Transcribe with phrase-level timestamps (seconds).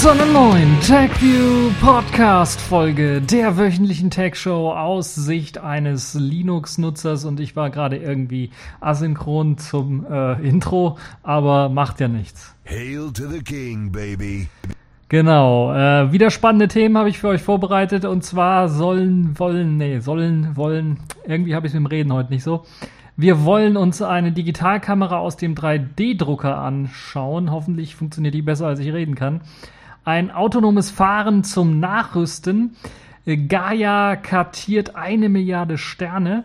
[0.00, 7.40] zu einer neuen TechView Podcast Folge der wöchentlichen Tech Show aus Sicht eines Linux-Nutzers und
[7.40, 12.54] ich war gerade irgendwie asynchron zum äh, Intro, aber macht ja nichts.
[12.68, 14.48] Hail to the King, baby.
[15.08, 20.00] Genau, äh, wieder spannende Themen habe ich für euch vorbereitet und zwar sollen, wollen, nee,
[20.00, 22.66] sollen, wollen, irgendwie habe ich es mit dem Reden heute nicht so.
[23.16, 27.50] Wir wollen uns eine Digitalkamera aus dem 3D-Drucker anschauen.
[27.50, 29.40] Hoffentlich funktioniert die besser, als ich reden kann.
[30.06, 32.76] Ein autonomes Fahren zum Nachrüsten.
[33.26, 36.44] Gaia kartiert eine Milliarde Sterne.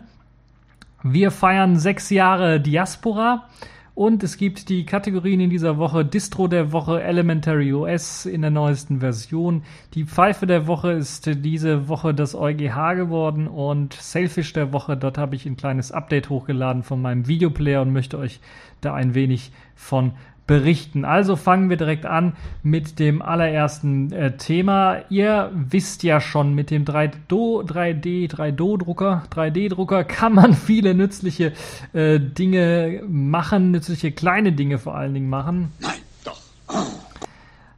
[1.04, 3.48] Wir feiern sechs Jahre Diaspora.
[3.94, 8.50] Und es gibt die Kategorien in dieser Woche Distro der Woche, Elementary OS in der
[8.50, 9.62] neuesten Version.
[9.94, 15.18] Die Pfeife der Woche ist diese Woche das EuGH geworden und Sailfish der Woche, dort
[15.18, 18.40] habe ich ein kleines Update hochgeladen von meinem Videoplayer und möchte euch
[18.80, 20.12] da ein wenig von
[20.46, 21.04] berichten.
[21.04, 25.02] Also fangen wir direkt an mit dem allerersten äh, Thema.
[25.08, 31.52] Ihr wisst ja schon, mit dem 3D, 3D, 3D-Drucker, 3D-Drucker kann man viele nützliche
[31.92, 35.72] äh, Dinge machen, nützliche kleine Dinge vor allen Dingen machen.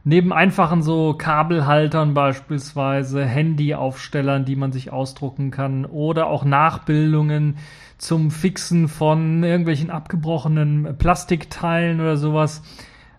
[0.07, 7.57] Neben einfachen so Kabelhaltern beispielsweise, Handyaufstellern, die man sich ausdrucken kann oder auch Nachbildungen
[7.97, 12.61] zum Fixen von irgendwelchen abgebrochenen Plastikteilen oder sowas,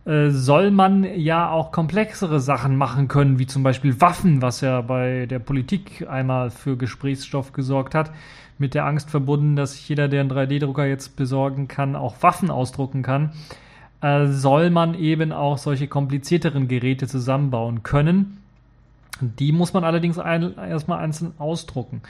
[0.04, 4.80] äh, soll man ja auch komplexere Sachen machen können, wie zum Beispiel Waffen, was ja
[4.80, 8.12] bei der Politik einmal für Gesprächsstoff gesorgt hat,
[8.58, 12.48] mit der Angst verbunden, dass sich jeder, der einen 3D-Drucker jetzt besorgen kann, auch Waffen
[12.48, 13.32] ausdrucken kann,
[14.06, 18.38] äh, soll man eben auch solche komplizierteren Geräte zusammenbauen können.
[19.20, 22.02] Die muss man allerdings ein, erstmal einzeln ausdrucken.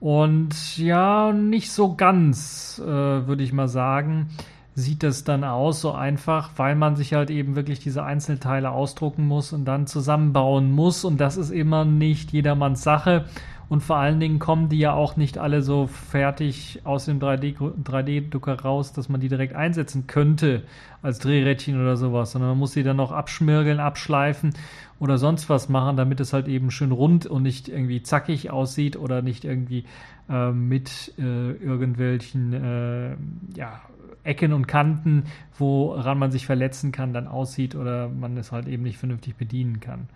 [0.00, 4.30] Und ja, nicht so ganz, äh, würde ich mal sagen,
[4.74, 9.26] sieht es dann aus, so einfach, weil man sich halt eben wirklich diese Einzelteile ausdrucken
[9.26, 11.04] muss und dann zusammenbauen muss.
[11.04, 13.26] Und das ist immer nicht jedermanns Sache.
[13.70, 18.62] Und vor allen Dingen kommen die ja auch nicht alle so fertig aus dem 3D-Drucker
[18.62, 20.64] raus, dass man die direkt einsetzen könnte
[21.02, 24.54] als Drehrädchen oder sowas, sondern man muss sie dann noch abschmirgeln, abschleifen
[24.98, 28.96] oder sonst was machen, damit es halt eben schön rund und nicht irgendwie zackig aussieht
[28.96, 29.84] oder nicht irgendwie
[30.28, 33.16] äh, mit äh, irgendwelchen äh,
[33.56, 33.80] ja,
[34.24, 35.26] Ecken und Kanten,
[35.56, 39.78] woran man sich verletzen kann, dann aussieht oder man es halt eben nicht vernünftig bedienen
[39.78, 40.08] kann.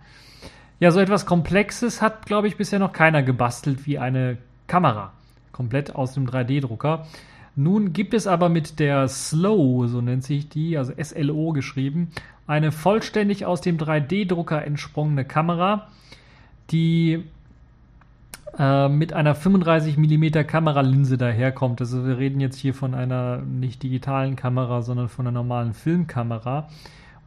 [0.79, 4.37] Ja, so etwas Komplexes hat, glaube ich, bisher noch keiner gebastelt wie eine
[4.67, 5.13] Kamera.
[5.51, 7.05] Komplett aus dem 3D-Drucker.
[7.55, 12.11] Nun gibt es aber mit der Slow, so nennt sich die, also SLO geschrieben,
[12.47, 15.87] eine vollständig aus dem 3D-Drucker entsprungene Kamera,
[16.71, 17.23] die
[18.59, 21.79] äh, mit einer 35 mm Kameralinse daherkommt.
[21.79, 26.67] Also wir reden jetzt hier von einer nicht digitalen Kamera, sondern von einer normalen Filmkamera.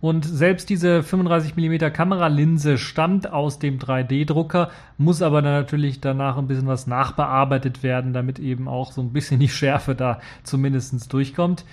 [0.00, 6.38] Und selbst diese 35 mm Kameralinse stammt aus dem 3D-Drucker, muss aber dann natürlich danach
[6.38, 11.12] ein bisschen was nachbearbeitet werden, damit eben auch so ein bisschen die Schärfe da zumindest
[11.12, 11.64] durchkommt.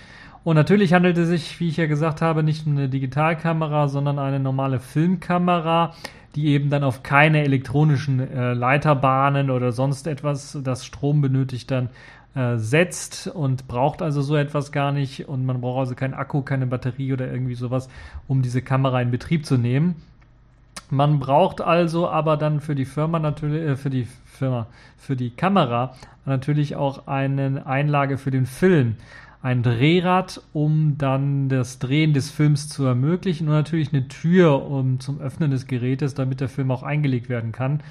[0.43, 4.19] Und natürlich handelt es sich, wie ich ja gesagt habe, nicht um eine Digitalkamera, sondern
[4.19, 5.93] eine normale Filmkamera,
[6.35, 11.89] die eben dann auf keine elektronischen äh, Leiterbahnen oder sonst etwas, das Strom benötigt, dann
[12.35, 16.41] äh, setzt und braucht also so etwas gar nicht und man braucht also keinen Akku,
[16.41, 17.87] keine Batterie oder irgendwie sowas,
[18.27, 19.95] um diese Kamera in Betrieb zu nehmen.
[20.89, 25.29] Man braucht also aber dann für die Firma natürlich, äh, für die Firma, für die
[25.31, 28.95] Kamera natürlich auch eine Einlage für den Film.
[29.41, 34.99] Ein Drehrad, um dann das Drehen des Films zu ermöglichen und natürlich eine Tür um,
[34.99, 37.81] zum Öffnen des Gerätes, damit der Film auch eingelegt werden kann.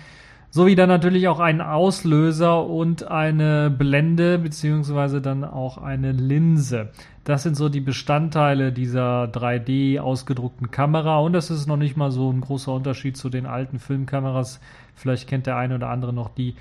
[0.55, 6.91] Sowie dann natürlich auch einen Auslöser und eine Blende beziehungsweise dann auch eine Linse.
[7.25, 12.13] Das sind so die Bestandteile dieser 3D ausgedruckten Kamera und das ist noch nicht mal
[12.13, 14.61] so ein großer Unterschied zu den alten Filmkameras.
[14.95, 16.55] Vielleicht kennt der eine oder andere noch die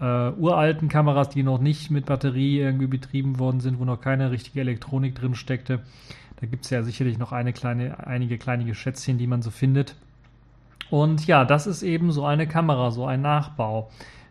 [0.00, 4.32] äh, uralten Kameras, die noch nicht mit Batterie irgendwie betrieben worden sind, wo noch keine
[4.32, 5.82] richtige Elektronik drin steckte.
[6.40, 9.94] Da gibt es ja sicherlich noch eine kleine, einige kleine Schätzchen, die man so findet.
[10.90, 13.90] Und ja, das ist eben so eine Kamera, so ein Nachbau.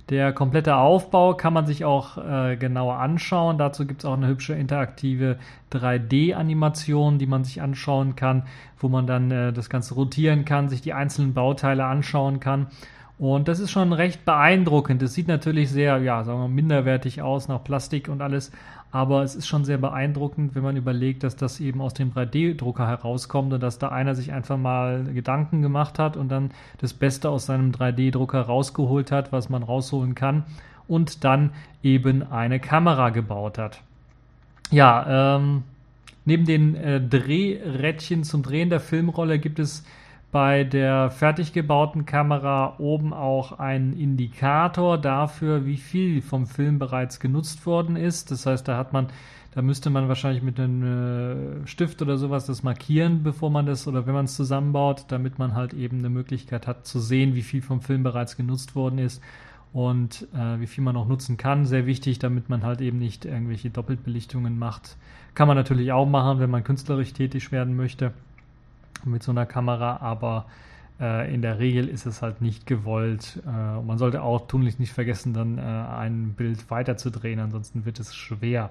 [0.10, 3.58] Der komplette Aufbau kann man sich auch äh, genauer anschauen.
[3.58, 5.38] Dazu gibt es auch eine hübsche interaktive
[5.74, 8.44] 3D-Animation, die man sich anschauen kann,
[8.78, 12.68] wo man dann äh, das Ganze rotieren kann, sich die einzelnen Bauteile anschauen kann.
[13.18, 15.02] Und das ist schon recht beeindruckend.
[15.02, 18.52] Es sieht natürlich sehr, ja, sagen wir, minderwertig aus nach Plastik und alles,
[18.96, 22.88] aber es ist schon sehr beeindruckend, wenn man überlegt, dass das eben aus dem 3D-Drucker
[22.88, 27.30] herauskommt und dass da einer sich einfach mal Gedanken gemacht hat und dann das Beste
[27.30, 30.46] aus seinem 3D-Drucker rausgeholt hat, was man rausholen kann
[30.88, 31.52] und dann
[31.84, 33.82] eben eine Kamera gebaut hat.
[34.72, 35.64] Ja, ähm,
[36.24, 39.84] neben den äh, Drehrädchen zum Drehen der Filmrolle gibt es
[40.36, 47.22] bei der fertig gebauten Kamera oben auch einen Indikator dafür, wie viel vom Film bereits
[47.22, 48.32] genutzt worden ist.
[48.32, 49.08] Das heißt, da hat man,
[49.54, 53.88] da müsste man wahrscheinlich mit einem äh, Stift oder sowas das markieren, bevor man das
[53.88, 57.42] oder wenn man es zusammenbaut, damit man halt eben eine Möglichkeit hat zu sehen, wie
[57.42, 59.24] viel vom Film bereits genutzt worden ist
[59.72, 61.66] und äh, wie viel man noch nutzen kann.
[61.66, 64.98] Sehr wichtig, damit man halt eben nicht irgendwelche Doppelbelichtungen macht.
[65.34, 68.12] Kann man natürlich auch machen, wenn man künstlerisch tätig werden möchte
[69.04, 70.46] mit so einer Kamera, aber
[71.00, 73.42] äh, in der Regel ist es halt nicht gewollt.
[73.46, 78.16] Äh, man sollte auch tunlichst nicht vergessen, dann äh, ein Bild weiterzudrehen, ansonsten wird es
[78.16, 78.70] schwer.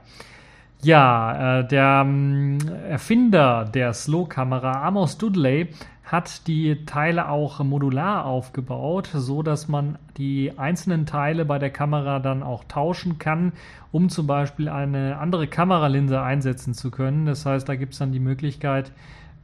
[0.82, 5.68] Ja, äh, der ähm, Erfinder der Slow-Kamera, Amos Dudley,
[6.04, 12.18] hat die Teile auch modular aufgebaut, so dass man die einzelnen Teile bei der Kamera
[12.18, 13.52] dann auch tauschen kann,
[13.90, 17.24] um zum Beispiel eine andere Kameralinse einsetzen zu können.
[17.24, 18.92] Das heißt, da gibt es dann die Möglichkeit,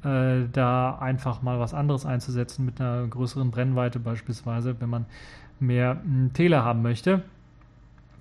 [0.04, 5.06] äh, da einfach mal was anderes einzusetzen mit einer größeren Brennweite beispielsweise, wenn man
[5.58, 7.22] mehr hm, Tele haben möchte.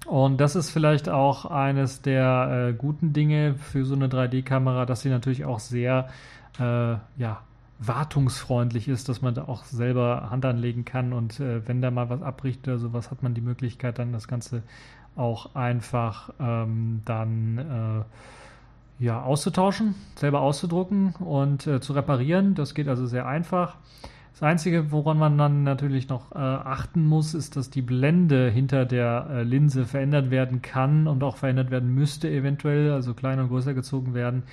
[0.06, 5.02] Und das ist vielleicht auch eines der äh, guten Dinge für so eine 3D-Kamera, dass
[5.02, 6.10] sie natürlich auch sehr
[6.58, 7.42] äh, ja,
[7.80, 12.10] wartungsfreundlich ist, dass man da auch selber Hand anlegen kann und äh, wenn da mal
[12.10, 14.64] was abbricht oder sowas, hat man die Möglichkeit dann das Ganze
[15.16, 18.04] auch einfach ähm, dann äh,
[19.00, 22.54] ja auszutauschen, selber auszudrucken und äh, zu reparieren.
[22.56, 23.78] Das geht also sehr einfach.
[24.34, 28.86] Das Einzige, woran man dann natürlich noch äh, achten muss, ist, dass die Blende hinter
[28.86, 33.50] der äh, Linse verändert werden kann und auch verändert werden müsste eventuell, also kleiner und
[33.50, 34.44] größer gezogen werden,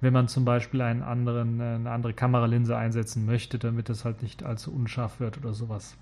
[0.00, 4.22] wenn man zum Beispiel einen anderen, äh, eine andere Kameralinse einsetzen möchte, damit es halt
[4.22, 5.96] nicht allzu unscharf wird oder sowas.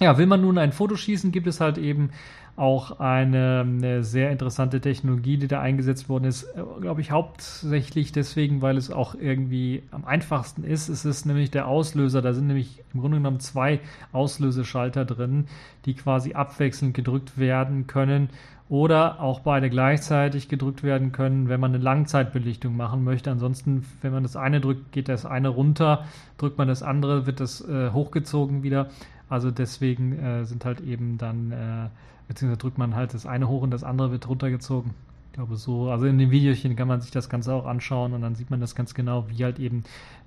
[0.00, 2.10] Ja, will man nun ein Foto schießen, gibt es halt eben
[2.56, 8.12] auch eine, eine, sehr interessante Technologie, die da eingesetzt worden ist, äh, glaube ich, hauptsächlich
[8.12, 10.88] deswegen, weil es auch irgendwie am einfachsten ist.
[10.88, 12.20] Es ist nämlich der Auslöser.
[12.20, 13.80] Da sind nämlich im Grunde genommen zwei
[14.12, 15.46] Auslöseschalter drin,
[15.86, 18.28] die quasi abwechselnd gedrückt werden können
[18.68, 23.30] oder auch beide gleichzeitig gedrückt werden können, wenn man eine Langzeitbelichtung machen möchte.
[23.30, 26.04] Ansonsten, wenn man das eine drückt, geht das eine runter,
[26.38, 28.88] drückt man das andere, wird das äh, hochgezogen wieder.
[29.28, 31.88] Also deswegen äh, sind halt eben dann äh,
[32.32, 34.92] beziehungsweise drückt man halt das eine hoch und das andere wird runtergezogen.
[35.26, 38.22] Ich glaube so, also in den Videochen kann man sich das Ganze auch anschauen und
[38.22, 39.84] dann sieht man das ganz genau, wie halt eben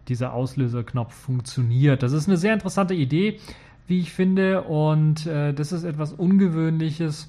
[0.07, 2.04] dieser Auslöserknopf funktioniert.
[2.04, 3.40] Das ist eine sehr interessante Idee,
[3.88, 7.28] wie ich finde, und äh, das ist etwas Ungewöhnliches.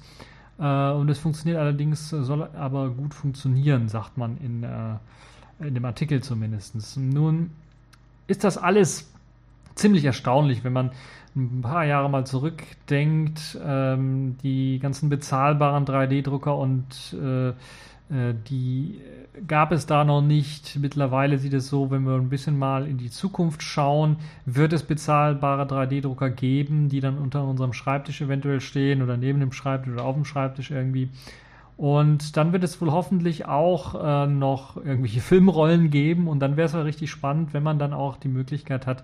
[0.59, 4.97] Äh, und es funktioniert allerdings, soll aber gut funktionieren, sagt man in, äh,
[5.59, 6.97] in dem Artikel zumindest.
[6.97, 7.51] Nun
[8.27, 9.11] ist das alles
[9.77, 10.91] ziemlich erstaunlich, wenn man
[11.35, 17.53] ein paar Jahre mal zurückdenkt, ähm, die ganzen bezahlbaren 3D-Drucker und äh,
[18.09, 18.99] äh, die
[19.45, 20.79] gab es da noch nicht.
[20.79, 24.83] Mittlerweile sieht es so, wenn wir ein bisschen mal in die Zukunft schauen, wird es
[24.83, 30.05] bezahlbare 3D-Drucker geben, die dann unter unserem Schreibtisch eventuell stehen oder neben dem Schreibtisch oder
[30.05, 31.09] auf dem Schreibtisch irgendwie.
[31.75, 36.65] Und dann wird es wohl hoffentlich auch äh, noch irgendwelche Filmrollen geben und dann wäre
[36.65, 39.03] es ja richtig spannend, wenn man dann auch die Möglichkeit hat,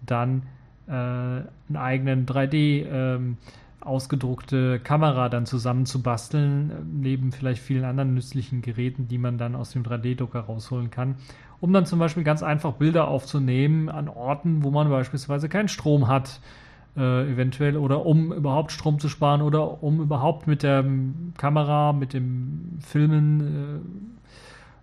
[0.00, 0.42] dann
[0.86, 3.36] äh, einen eigenen 3D ähm,
[3.80, 9.82] ausgedruckte Kamera dann zusammenzubasteln, neben vielleicht vielen anderen nützlichen Geräten, die man dann aus dem
[9.82, 11.16] 3D-Drucker rausholen kann,
[11.60, 16.08] um dann zum Beispiel ganz einfach Bilder aufzunehmen an Orten, wo man beispielsweise keinen Strom
[16.08, 16.40] hat,
[16.96, 20.84] äh, eventuell, oder um überhaupt Strom zu sparen oder um überhaupt mit der
[21.36, 24.17] Kamera, mit dem Filmen äh,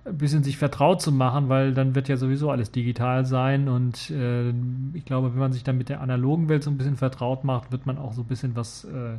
[0.05, 4.11] ein bisschen sich vertraut zu machen, weil dann wird ja sowieso alles digital sein und
[4.11, 4.49] äh,
[4.93, 7.71] ich glaube, wenn man sich dann mit der analogen Welt so ein bisschen vertraut macht,
[7.71, 9.17] wird man auch so ein bisschen was äh,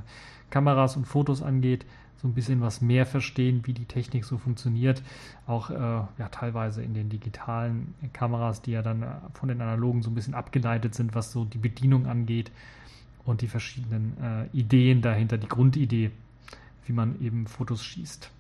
[0.51, 1.85] Kameras und Fotos angeht,
[2.23, 5.03] so ein bisschen was mehr verstehen, wie die Technik so funktioniert.
[5.47, 10.03] Auch äh, ja teilweise in den digitalen Kameras, die ja dann äh, von den analogen
[10.03, 12.53] so ein bisschen abgeleitet sind, was so die Bedienung angeht
[13.25, 16.13] und die verschiedenen äh, Ideen dahinter, die Grundidee,
[16.87, 18.31] wie man eben Fotos schießt.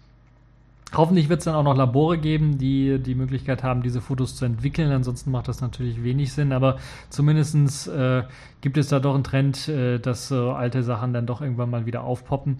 [0.94, 4.44] Hoffentlich wird es dann auch noch Labore geben, die die Möglichkeit haben, diese Fotos zu
[4.44, 4.92] entwickeln.
[4.92, 6.52] Ansonsten macht das natürlich wenig Sinn.
[6.52, 6.78] Aber
[7.10, 8.22] zumindest äh,
[8.60, 11.86] gibt es da doch einen Trend, äh, dass äh, alte Sachen dann doch irgendwann mal
[11.86, 12.58] wieder aufpoppen.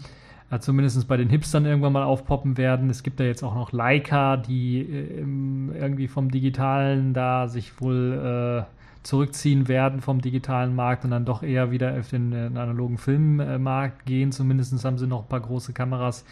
[0.51, 2.91] Äh, zumindest bei den Hipstern irgendwann mal aufpoppen werden.
[2.91, 8.67] Es gibt da jetzt auch noch Leica, die äh, irgendwie vom Digitalen da sich wohl
[8.67, 12.99] äh, zurückziehen werden vom digitalen Markt und dann doch eher wieder auf den, den analogen
[12.99, 14.33] Filmmarkt gehen.
[14.33, 16.25] Zumindest haben sie noch ein paar große Kameras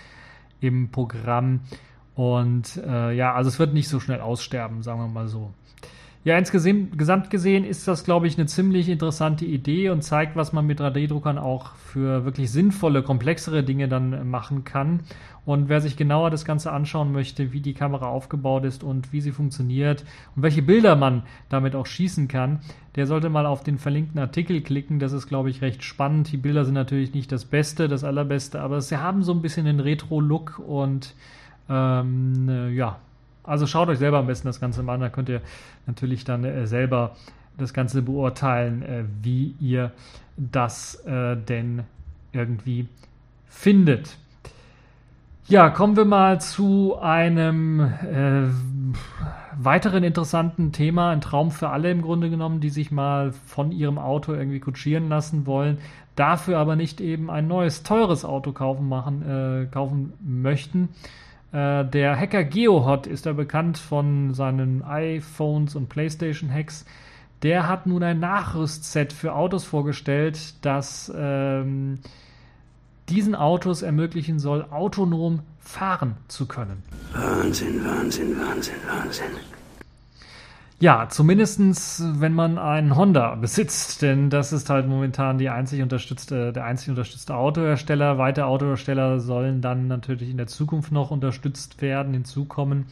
[0.65, 1.61] im Programm.
[2.15, 5.51] Und äh, ja, also es wird nicht so schnell aussterben, sagen wir mal so.
[6.25, 10.67] Ja, insgesamt gesehen ist das, glaube ich, eine ziemlich interessante Idee und zeigt, was man
[10.67, 15.01] mit 3D-Druckern auch für wirklich sinnvolle, komplexere Dinge dann machen kann.
[15.47, 19.21] Und wer sich genauer das Ganze anschauen möchte, wie die Kamera aufgebaut ist und wie
[19.21, 20.05] sie funktioniert
[20.37, 22.61] und welche Bilder man damit auch schießen kann,
[22.97, 24.99] der sollte mal auf den verlinkten Artikel klicken.
[24.99, 26.33] Das ist, glaube ich, recht spannend.
[26.33, 29.67] Die Bilder sind natürlich nicht das Beste, das Allerbeste, aber sie haben so ein bisschen
[29.67, 31.15] den Retro-Look und
[31.69, 32.99] ähm, äh, ja,
[33.43, 35.43] also schaut euch selber am besten das Ganze mal an, da könnt ihr
[35.87, 37.17] natürlich dann äh, selber
[37.59, 39.93] das Ganze beurteilen, äh, wie ihr
[40.37, 41.85] das äh, denn
[42.33, 42.89] irgendwie
[43.47, 44.17] findet.
[45.47, 48.49] Ja, kommen wir mal zu einem äh,
[49.63, 53.99] weiteren interessanten Thema, ein Traum für alle im Grunde genommen, die sich mal von ihrem
[53.99, 55.81] Auto irgendwie kutschieren lassen wollen,
[56.17, 60.89] dafür aber nicht eben ein neues teures Auto kaufen machen äh, kaufen möchten.
[61.53, 66.87] Äh, der Hacker GeoHot ist ja bekannt von seinen iPhones und PlayStation-Hacks.
[67.43, 71.99] Der hat nun ein Nachrüstset für Autos vorgestellt, das ähm,
[73.09, 76.83] diesen Autos ermöglichen soll, autonom fahren zu können.
[77.13, 79.27] Wahnsinn, Wahnsinn, Wahnsinn, Wahnsinn.
[80.81, 86.53] Ja, zumindestens, wenn man einen Honda besitzt, denn das ist halt momentan die einzig unterstützte,
[86.53, 88.19] der einzig unterstützte Autohersteller.
[88.19, 92.87] Weitere Autohersteller sollen dann natürlich in der Zukunft noch unterstützt werden, hinzukommen.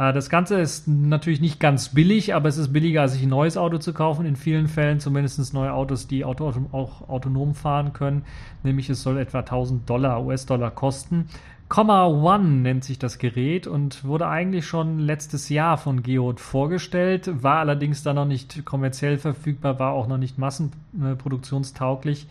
[0.00, 3.28] Äh, das Ganze ist natürlich nicht ganz billig, aber es ist billiger, als sich ein
[3.28, 4.24] neues Auto zu kaufen.
[4.26, 8.24] In vielen Fällen zumindest neue Autos, die Auto auch autonom fahren können.
[8.62, 11.26] Nämlich es soll etwa 1000 Dollar, US-Dollar kosten.
[11.68, 17.30] Comma One nennt sich das Gerät und wurde eigentlich schon letztes Jahr von Geode vorgestellt,
[17.44, 22.26] war allerdings dann noch nicht kommerziell verfügbar, war auch noch nicht massenproduktionstauglich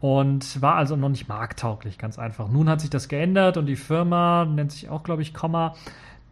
[0.00, 2.48] und war also noch nicht markttauglich, ganz einfach.
[2.48, 5.74] Nun hat sich das geändert und die Firma nennt sich auch, glaube ich, Comma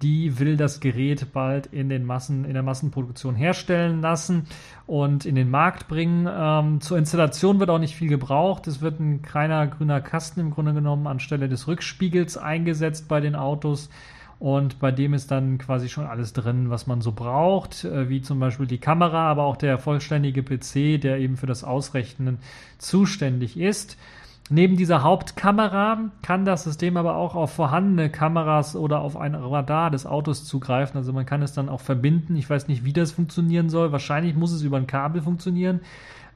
[0.02, 4.46] die will das Gerät bald in den Massen, in der Massenproduktion herstellen lassen
[4.86, 6.28] und in den Markt bringen.
[6.30, 8.66] Ähm, zur Installation wird auch nicht viel gebraucht.
[8.66, 13.34] Es wird ein kleiner grüner Kasten im Grunde genommen anstelle des Rückspiegels eingesetzt bei den
[13.34, 13.90] Autos.
[14.38, 18.22] Und bei dem ist dann quasi schon alles drin, was man so braucht, äh, wie
[18.22, 22.38] zum Beispiel die Kamera, aber auch der vollständige PC, der eben für das Ausrechnen
[22.78, 23.98] zuständig ist.
[24.52, 29.92] Neben dieser Hauptkamera kann das System aber auch auf vorhandene Kameras oder auf ein Radar
[29.92, 30.96] des Autos zugreifen.
[30.96, 32.34] Also man kann es dann auch verbinden.
[32.34, 33.92] Ich weiß nicht, wie das funktionieren soll.
[33.92, 35.82] Wahrscheinlich muss es über ein Kabel funktionieren,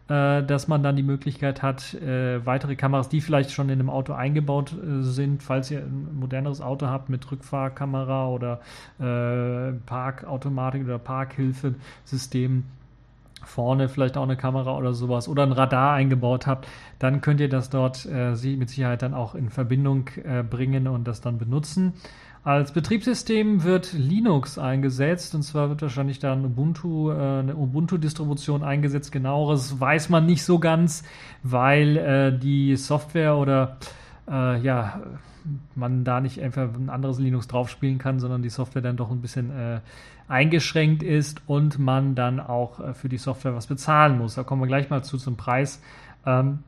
[0.09, 3.91] äh, dass man dann die Möglichkeit hat, äh, weitere Kameras, die vielleicht schon in einem
[3.91, 8.61] Auto eingebaut äh, sind, falls ihr ein moderneres Auto habt mit Rückfahrkamera oder
[9.01, 12.63] äh, Parkautomatik oder Parkhilfesystem,
[13.47, 17.49] vorne vielleicht auch eine Kamera oder sowas oder ein Radar eingebaut habt, dann könnt ihr
[17.49, 21.95] das dort äh, mit Sicherheit dann auch in Verbindung äh, bringen und das dann benutzen.
[22.45, 29.13] Als Betriebssystem wird Linux eingesetzt und zwar wird wahrscheinlich dann Ubuntu, äh, eine Ubuntu-Distribution eingesetzt.
[29.13, 31.05] Genaueres weiß man nicht so ganz,
[31.43, 33.79] weil äh, die Software oder
[34.31, 35.01] äh, ja,
[35.75, 39.21] man da nicht einfach ein anderes Linux draufspielen kann, sondern die Software dann doch ein
[39.21, 39.81] bisschen äh,
[40.29, 44.35] eingeschränkt ist und man dann auch äh, für die Software was bezahlen muss.
[44.35, 45.83] Da kommen wir gleich mal zu zum Preis.
[46.27, 46.61] Ähm,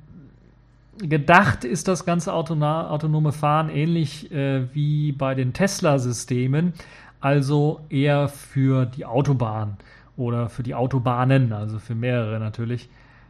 [0.99, 6.75] gedacht ist das ganze autonome Fahren ähnlich äh, wie bei den Tesla-Systemen,
[7.21, 9.77] also eher für die Autobahn
[10.17, 12.89] oder für die Autobahnen, also für mehrere natürlich.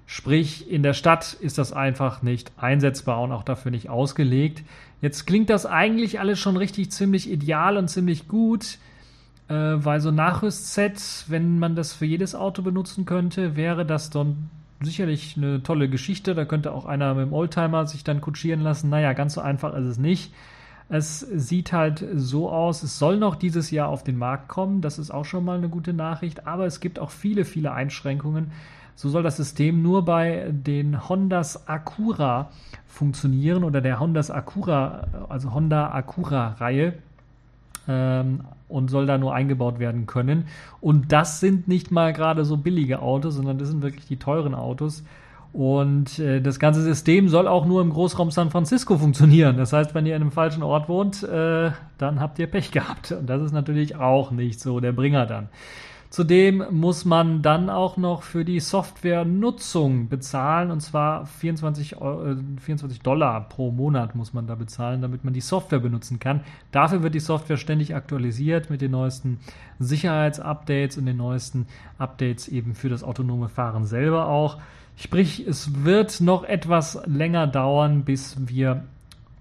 [0.09, 4.63] Sprich, in der Stadt ist das einfach nicht einsetzbar und auch dafür nicht ausgelegt.
[5.01, 8.79] Jetzt klingt das eigentlich alles schon richtig ziemlich ideal und ziemlich gut,
[9.49, 14.11] äh, weil so ein Nachrüstset, wenn man das für jedes Auto benutzen könnte, wäre das
[14.11, 14.51] dann
[14.81, 16.35] sicherlich eine tolle Geschichte.
[16.35, 18.91] Da könnte auch einer mit dem Oldtimer sich dann kutschieren lassen.
[18.91, 20.33] Naja, ganz so einfach ist es nicht.
[20.89, 24.83] Es sieht halt so aus, es soll noch dieses Jahr auf den Markt kommen.
[24.83, 26.47] Das ist auch schon mal eine gute Nachricht.
[26.47, 28.53] Aber es gibt auch viele, viele Einschränkungen.
[28.97, 32.51] So soll das System nur bei den Hondas Acura
[32.87, 36.95] funktionieren oder der Hondas Acura, also Honda Acura-Reihe
[37.87, 40.47] ähm, und soll da nur eingebaut werden können.
[40.81, 44.55] Und das sind nicht mal gerade so billige Autos, sondern das sind wirklich die teuren
[44.55, 45.05] Autos.
[45.53, 49.57] Und äh, das ganze System soll auch nur im Großraum San Francisco funktionieren.
[49.57, 53.13] Das heißt, wenn ihr in einem falschen Ort wohnt, äh, dann habt ihr Pech gehabt.
[53.13, 55.49] Und das ist natürlich auch nicht so der Bringer dann.
[56.11, 63.01] Zudem muss man dann auch noch für die Softwarenutzung bezahlen und zwar 24, äh, 24
[63.01, 66.43] Dollar pro Monat muss man da bezahlen, damit man die Software benutzen kann.
[66.71, 69.41] Dafür wird die Software ständig aktualisiert mit den neuesten
[69.79, 71.67] Sicherheitsupdates und den neuesten
[71.99, 74.59] Updates eben für das autonome Fahren selber auch.
[74.97, 78.85] Sprich, es wird noch etwas länger dauern, bis wir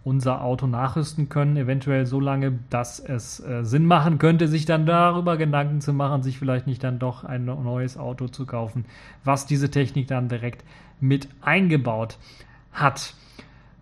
[0.05, 4.85] unser Auto nachrüsten können, eventuell so lange, dass es äh, Sinn machen könnte, sich dann
[4.85, 8.85] darüber Gedanken zu machen, sich vielleicht nicht dann doch ein neues Auto zu kaufen,
[9.23, 10.63] was diese Technik dann direkt
[11.01, 12.19] mit eingebaut
[12.71, 13.15] hat.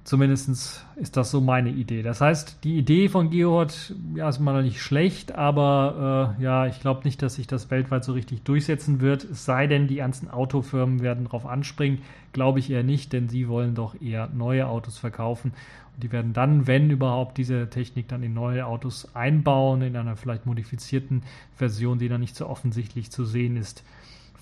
[0.05, 2.03] Zumindest ist das so meine Idee.
[2.03, 6.81] Das heißt, die Idee von Geohot ja, ist mal nicht schlecht, aber äh, ja, ich
[6.81, 9.23] glaube nicht, dass sich das weltweit so richtig durchsetzen wird.
[9.23, 12.01] Es sei denn, die ganzen Autofirmen werden darauf anspringen.
[12.33, 15.53] Glaube ich eher nicht, denn sie wollen doch eher neue Autos verkaufen.
[15.97, 20.45] Die werden dann, wenn überhaupt, diese Technik dann in neue Autos einbauen, in einer vielleicht
[20.45, 21.23] modifizierten
[21.55, 23.83] Version, die dann nicht so offensichtlich zu sehen ist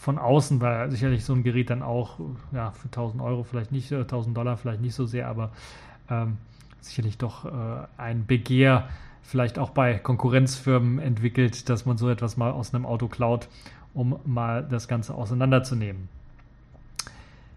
[0.01, 2.19] von außen, weil sicherlich so ein Gerät dann auch
[2.51, 5.51] ja, für 1000 Euro vielleicht nicht, 1000 äh, Dollar vielleicht nicht so sehr, aber
[6.09, 6.37] ähm,
[6.79, 7.49] sicherlich doch äh,
[7.97, 8.89] ein Begehr
[9.21, 13.47] vielleicht auch bei Konkurrenzfirmen entwickelt, dass man so etwas mal aus einem Auto klaut,
[13.93, 16.09] um mal das Ganze auseinanderzunehmen.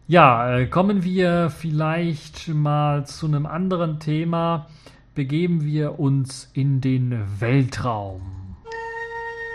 [0.06, 4.68] Ja, äh, kommen wir vielleicht mal zu einem anderen Thema.
[5.14, 8.58] Begeben wir uns in den Weltraum.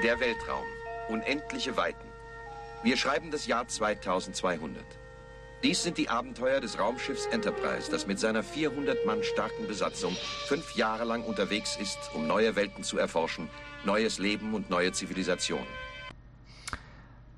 [0.04, 0.66] Der Weltraum.
[1.10, 2.08] Unendliche Weiten.
[2.82, 4.84] Wir schreiben das Jahr 2200.
[5.62, 10.16] Dies sind die Abenteuer des Raumschiffs Enterprise, das mit seiner 400 Mann starken Besatzung
[10.48, 13.50] fünf Jahre lang unterwegs ist, um neue Welten zu erforschen,
[13.86, 15.68] neues Leben und neue Zivilisationen.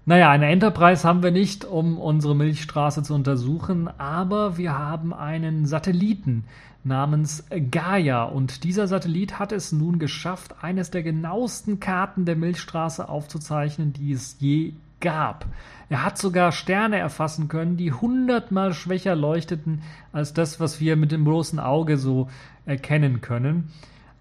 [0.04, 5.68] Naja, eine Enterprise haben wir nicht, um unsere Milchstraße zu untersuchen, aber wir haben einen
[5.68, 6.46] Satelliten
[6.84, 13.08] namens Gaia und dieser Satellit hat es nun geschafft, eines der genauesten Karten der Milchstraße
[13.08, 15.46] aufzuzeichnen, die es je gab.
[15.90, 21.12] Er hat sogar Sterne erfassen können, die hundertmal schwächer leuchteten als das, was wir mit
[21.12, 22.28] dem bloßen Auge so
[22.66, 23.72] erkennen können.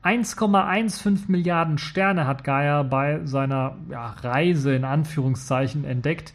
[0.03, 6.33] 1,15 Milliarden Sterne hat Gaia bei seiner ja, Reise in Anführungszeichen entdeckt,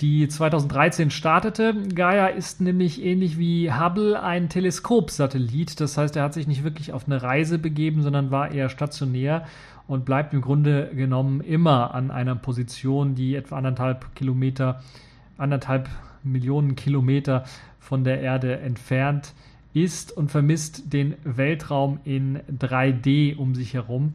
[0.00, 1.74] die 2013 startete.
[1.94, 5.78] Gaia ist nämlich ähnlich wie Hubble ein Teleskopsatellit.
[5.78, 9.44] Das heißt, er hat sich nicht wirklich auf eine Reise begeben, sondern war eher stationär
[9.86, 14.80] und bleibt im Grunde genommen immer an einer Position, die etwa anderthalb Kilometer,
[15.36, 15.90] anderthalb
[16.22, 17.44] Millionen Kilometer
[17.78, 19.51] von der Erde entfernt ist
[20.16, 24.14] und vermisst den Weltraum in 3D um sich herum.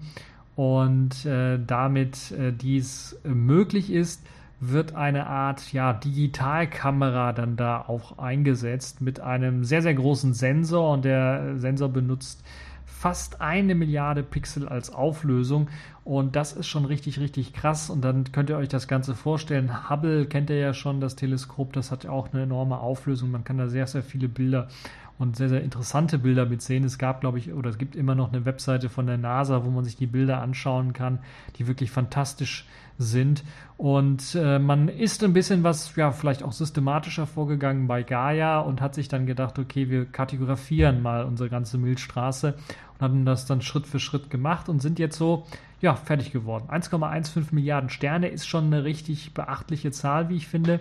[0.55, 4.25] Und äh, damit äh, dies möglich ist,
[4.59, 10.93] wird eine Art ja, Digitalkamera dann da auch eingesetzt mit einem sehr, sehr großen Sensor.
[10.93, 12.43] Und der Sensor benutzt
[12.85, 15.67] fast eine Milliarde Pixel als Auflösung.
[16.03, 17.91] Und das ist schon richtig, richtig krass.
[17.91, 19.89] Und dann könnt ihr euch das Ganze vorstellen.
[19.89, 23.43] Hubble kennt ihr ja schon, das Teleskop, das hat ja auch eine enorme Auflösung, man
[23.43, 24.69] kann da sehr, sehr viele Bilder
[25.19, 26.83] und sehr, sehr interessante Bilder mit sehen.
[26.83, 29.69] Es gab, glaube ich, oder es gibt immer noch eine Webseite von der NASA, wo
[29.69, 31.19] man sich die Bilder anschauen kann,
[31.57, 32.67] die wirklich fantastisch
[32.99, 33.43] sind.
[33.77, 38.81] Und äh, man ist ein bisschen was, ja, vielleicht auch systematischer vorgegangen bei Gaia und
[38.81, 42.55] hat sich dann gedacht, okay, wir kartografieren mal unsere ganze Milchstraße
[42.95, 45.45] und haben das dann Schritt für Schritt gemacht und sind jetzt so,
[45.79, 46.69] ja, fertig geworden.
[46.69, 50.79] 1,15 Milliarden Sterne ist schon eine richtig beachtliche Zahl, wie ich finde.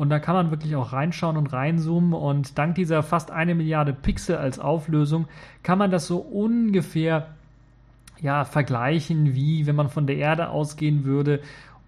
[0.00, 2.14] Und da kann man wirklich auch reinschauen und reinzoomen.
[2.14, 5.28] Und dank dieser fast eine Milliarde Pixel als Auflösung
[5.62, 7.26] kann man das so ungefähr
[8.18, 11.40] ja, vergleichen, wie wenn man von der Erde ausgehen würde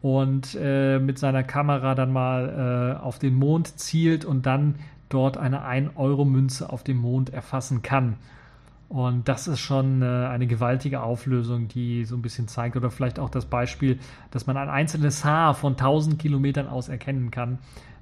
[0.02, 4.74] und äh, mit seiner Kamera dann mal äh, auf den Mond zielt und dann
[5.08, 8.16] dort eine 1-Euro-Münze auf dem Mond erfassen kann.
[8.90, 13.18] Und das ist schon äh, eine gewaltige Auflösung, die so ein bisschen zeigt, oder vielleicht
[13.18, 13.98] auch das Beispiel,
[14.30, 17.56] dass man ein einzelnes Haar von 1000 Kilometern aus erkennen kann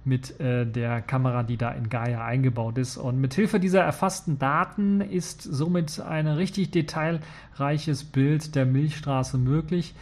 [0.04, 2.96] mit äh, der Kamera, die da in Gaia eingebaut ist.
[2.96, 9.94] Und mit Hilfe dieser erfassten Daten ist somit ein richtig detailreiches Bild der Milchstraße möglich,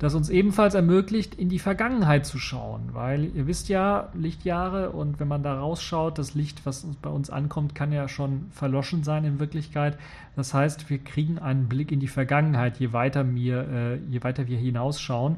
[0.00, 2.90] das uns ebenfalls ermöglicht, in die Vergangenheit zu schauen.
[2.92, 7.30] Weil ihr wisst ja, Lichtjahre und wenn man da rausschaut, das Licht, was bei uns
[7.30, 9.96] ankommt, kann ja schon verloschen sein in Wirklichkeit.
[10.34, 14.48] Das heißt, wir kriegen einen Blick in die Vergangenheit, je weiter wir, äh, je weiter
[14.48, 15.36] wir hinausschauen.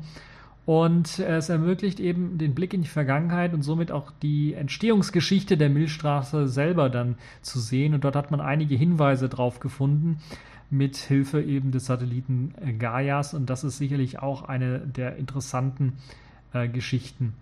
[0.67, 5.71] Und es ermöglicht eben den Blick in die Vergangenheit und somit auch die Entstehungsgeschichte der
[5.71, 7.95] Milchstraße selber dann zu sehen.
[7.95, 10.19] Und dort hat man einige Hinweise drauf gefunden
[10.69, 13.33] mit Hilfe eben des Satelliten Gaias.
[13.33, 15.95] Und das ist sicherlich auch eine der interessanten
[16.53, 17.35] äh, Geschichten.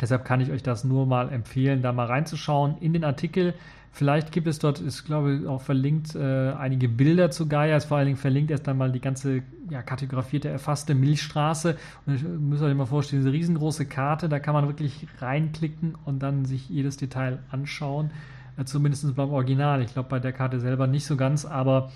[0.00, 3.52] Deshalb kann ich euch das nur mal empfehlen, da mal reinzuschauen in den Artikel
[3.92, 7.76] Vielleicht gibt es dort, ist glaube auch verlinkt, äh, einige Bilder zu Gaia.
[7.76, 11.76] Ist vor allen Dingen verlinkt erst einmal die ganze ja, kartografierte, erfasste Milchstraße.
[12.06, 16.22] Und ich müsst euch mal vorstellen, diese riesengroße Karte, da kann man wirklich reinklicken und
[16.22, 18.10] dann sich jedes Detail anschauen.
[18.56, 19.82] Äh, zumindest beim Original.
[19.82, 21.90] Ich glaube bei der Karte selber nicht so ganz, aber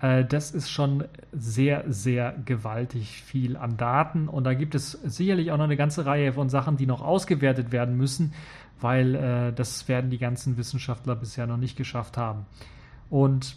[0.00, 4.28] äh, das ist schon sehr, sehr gewaltig viel an Daten.
[4.28, 7.72] Und da gibt es sicherlich auch noch eine ganze Reihe von Sachen, die noch ausgewertet
[7.72, 8.32] werden müssen
[8.80, 12.46] weil äh, das werden die ganzen Wissenschaftler bisher noch nicht geschafft haben.
[13.10, 13.56] Und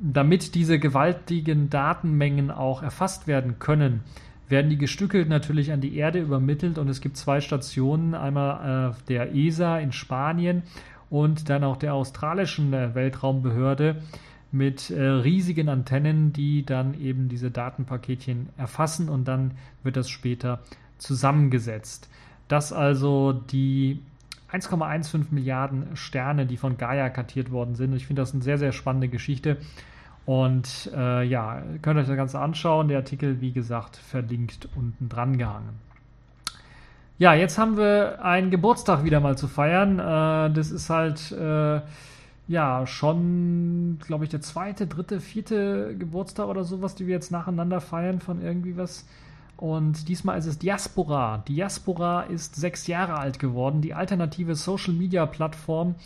[0.00, 4.00] damit diese gewaltigen Datenmengen auch erfasst werden können,
[4.48, 9.04] werden die gestückelt natürlich an die Erde übermittelt und es gibt zwei Stationen, einmal äh,
[9.08, 10.62] der ESA in Spanien
[11.10, 13.96] und dann auch der australischen äh, Weltraumbehörde
[14.50, 19.52] mit äh, riesigen Antennen, die dann eben diese Datenpaketchen erfassen und dann
[19.82, 20.60] wird das später
[20.96, 22.08] zusammengesetzt.
[22.48, 24.00] Das also die
[24.52, 27.94] 1,15 Milliarden Sterne, die von Gaia kartiert worden sind.
[27.94, 29.58] Ich finde das eine sehr, sehr spannende Geschichte.
[30.24, 32.88] Und äh, ja, könnt euch das Ganze anschauen.
[32.88, 35.80] Der Artikel, wie gesagt, verlinkt unten dran gehangen.
[37.18, 39.98] Ja, jetzt haben wir einen Geburtstag wieder mal zu feiern.
[39.98, 41.80] Äh, das ist halt äh,
[42.46, 47.80] ja schon, glaube ich, der zweite, dritte, vierte Geburtstag oder sowas, die wir jetzt nacheinander
[47.80, 49.06] feiern von irgendwie was.
[49.58, 51.42] Und diesmal ist es Diaspora.
[51.48, 53.82] Diaspora ist sechs Jahre alt geworden.
[53.82, 55.96] Die alternative Social Media Plattform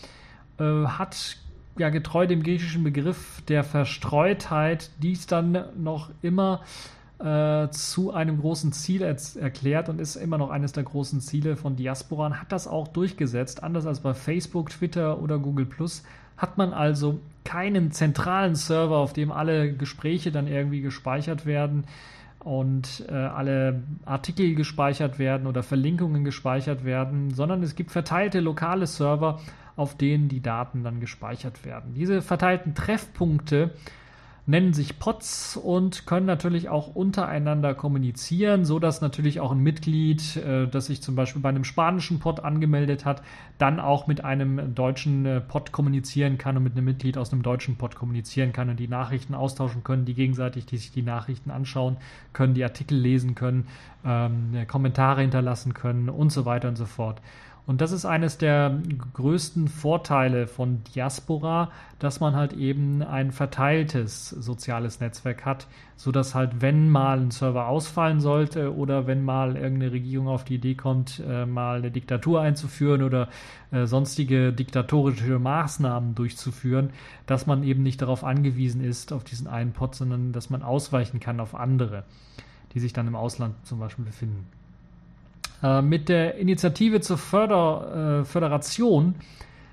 [0.58, 1.36] äh, hat
[1.76, 6.62] ja getreu dem griechischen Begriff der Verstreutheit dies dann noch immer
[7.18, 11.76] äh, zu einem großen Ziel erklärt und ist immer noch eines der großen Ziele von
[11.76, 13.62] Diaspora und hat das auch durchgesetzt.
[13.62, 16.04] Anders als bei Facebook, Twitter oder Google Plus
[16.38, 21.84] hat man also keinen zentralen Server, auf dem alle Gespräche dann irgendwie gespeichert werden
[22.44, 28.86] und äh, alle Artikel gespeichert werden oder Verlinkungen gespeichert werden, sondern es gibt verteilte lokale
[28.86, 29.40] Server,
[29.76, 31.94] auf denen die Daten dann gespeichert werden.
[31.94, 33.70] Diese verteilten Treffpunkte
[34.44, 40.36] nennen sich Pods und können natürlich auch untereinander kommunizieren, so dass natürlich auch ein Mitglied,
[40.36, 43.22] äh, das sich zum Beispiel bei einem spanischen Pod angemeldet hat,
[43.58, 47.42] dann auch mit einem deutschen äh, Pod kommunizieren kann und mit einem Mitglied aus einem
[47.42, 51.52] deutschen Pod kommunizieren kann und die Nachrichten austauschen können, die gegenseitig, die sich die Nachrichten
[51.52, 51.96] anschauen
[52.32, 53.68] können, die Artikel lesen können,
[54.04, 57.20] ähm, Kommentare hinterlassen können und so weiter und so fort.
[57.64, 58.80] Und das ist eines der
[59.14, 61.70] größten Vorteile von Diaspora,
[62.00, 67.68] dass man halt eben ein verteiltes soziales Netzwerk hat, sodass halt, wenn mal ein Server
[67.68, 72.40] ausfallen sollte oder wenn mal irgendeine Regierung auf die Idee kommt, äh, mal eine Diktatur
[72.40, 73.28] einzuführen oder
[73.70, 76.90] äh, sonstige diktatorische Maßnahmen durchzuführen,
[77.26, 81.20] dass man eben nicht darauf angewiesen ist, auf diesen einen Pot, sondern dass man ausweichen
[81.20, 82.02] kann auf andere,
[82.74, 84.48] die sich dann im Ausland zum Beispiel befinden.
[85.62, 89.14] Äh, mit der Initiative zur Förder, äh, Föderation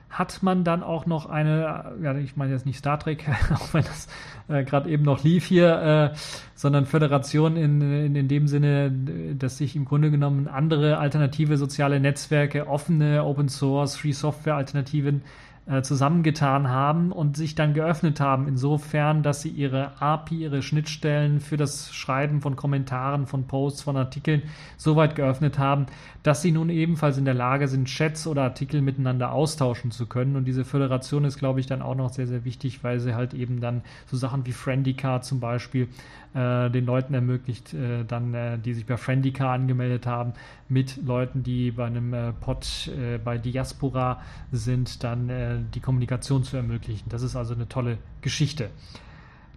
[0.09, 3.83] hat man dann auch noch eine, ja, ich meine jetzt nicht Star Trek, auch wenn
[3.83, 4.07] das
[4.47, 6.17] äh, gerade eben noch lief hier, äh,
[6.55, 8.91] sondern Föderation in, in, in dem Sinne,
[9.37, 15.21] dass sich im Grunde genommen andere alternative soziale Netzwerke, offene Open Source, Free Software Alternativen
[15.69, 21.39] äh, zusammengetan haben und sich dann geöffnet haben, insofern, dass sie ihre API, ihre Schnittstellen
[21.39, 24.41] für das Schreiben von Kommentaren, von Posts, von Artikeln
[24.77, 25.85] so weit geöffnet haben,
[26.23, 30.35] dass sie nun ebenfalls in der Lage sind, Chats oder Artikel miteinander austauschen zu können.
[30.35, 33.35] Und diese Föderation ist, glaube ich, dann auch noch sehr, sehr wichtig, weil sie halt
[33.35, 35.87] eben dann so Sachen wie Friendica zum Beispiel
[36.33, 40.33] äh, den Leuten ermöglicht, äh, dann, äh, die sich bei Friendica angemeldet haben,
[40.67, 46.43] mit Leuten, die bei einem äh, Pod äh, bei Diaspora sind, dann äh, die Kommunikation
[46.43, 47.09] zu ermöglichen.
[47.09, 48.69] Das ist also eine tolle Geschichte.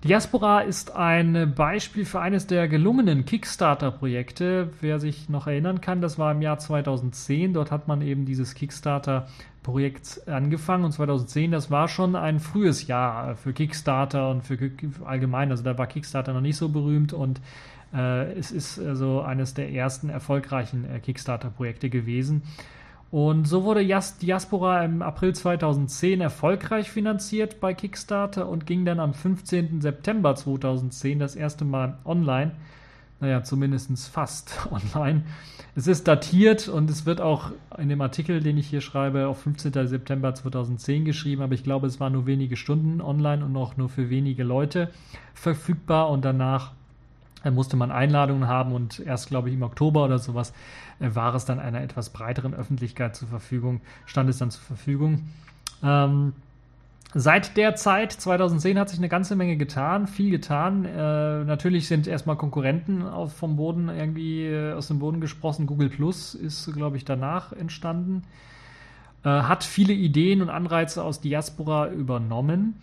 [0.04, 4.70] Diaspora ist ein Beispiel für eines der gelungenen Kickstarter-Projekte.
[4.80, 7.52] Wer sich noch erinnern kann, das war im Jahr 2010.
[7.52, 8.56] Dort hat man eben dieses
[9.62, 10.84] Kickstarter-Projekt angefangen.
[10.84, 14.58] Und 2010, das war schon ein frühes Jahr für Kickstarter und für
[15.04, 15.50] allgemein.
[15.50, 17.40] Also da war Kickstarter noch nicht so berühmt und
[17.94, 22.42] äh, es ist also eines der ersten erfolgreichen äh, Kickstarter-Projekte gewesen.
[23.10, 23.86] Und so wurde
[24.22, 29.82] Diaspora im April 2010 erfolgreich finanziert bei Kickstarter und ging dann am 15.
[29.82, 32.52] September 2010 das erste Mal online.
[33.22, 35.22] Naja, zumindest fast online.
[35.76, 39.40] Es ist datiert und es wird auch in dem Artikel, den ich hier schreibe, auf
[39.42, 39.86] 15.
[39.86, 43.88] September 2010 geschrieben, aber ich glaube, es waren nur wenige Stunden online und auch nur
[43.88, 44.90] für wenige Leute
[45.34, 46.72] verfügbar und danach
[47.44, 50.52] da musste man Einladungen haben und erst, glaube ich, im Oktober oder sowas
[51.00, 55.28] äh, war es dann einer etwas breiteren Öffentlichkeit zur Verfügung, stand es dann zur Verfügung.
[55.82, 56.34] Ähm,
[57.14, 60.86] Seit der Zeit, 2010, hat sich eine ganze Menge getan, viel getan.
[60.86, 65.66] Äh, natürlich sind erstmal Konkurrenten auf, vom Boden irgendwie äh, aus dem Boden gesprossen.
[65.66, 68.22] Google Plus ist, glaube ich, danach entstanden.
[69.24, 72.80] Äh, hat viele Ideen und Anreize aus Diaspora übernommen.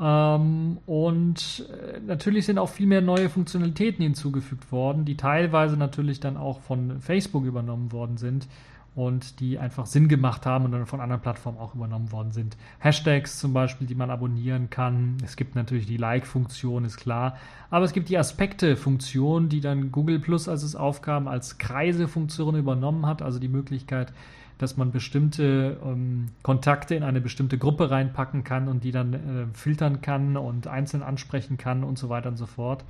[0.00, 6.18] Ähm, und äh, natürlich sind auch viel mehr neue Funktionalitäten hinzugefügt worden, die teilweise natürlich
[6.18, 8.48] dann auch von Facebook übernommen worden sind
[8.94, 12.56] und die einfach Sinn gemacht haben und dann von anderen Plattformen auch übernommen worden sind.
[12.80, 15.16] Hashtags zum Beispiel, die man abonnieren kann.
[15.24, 17.36] Es gibt natürlich die Like-Funktion, ist klar.
[17.70, 23.06] Aber es gibt die Aspekte-Funktion, die dann Google Plus, als es aufkam, als Kreise-Funktion übernommen
[23.06, 23.22] hat.
[23.22, 24.12] Also die Möglichkeit,
[24.58, 29.18] dass man bestimmte ähm, Kontakte in eine bestimmte Gruppe reinpacken kann und die dann äh,
[29.54, 32.84] filtern kann und einzeln ansprechen kann und so weiter und so fort.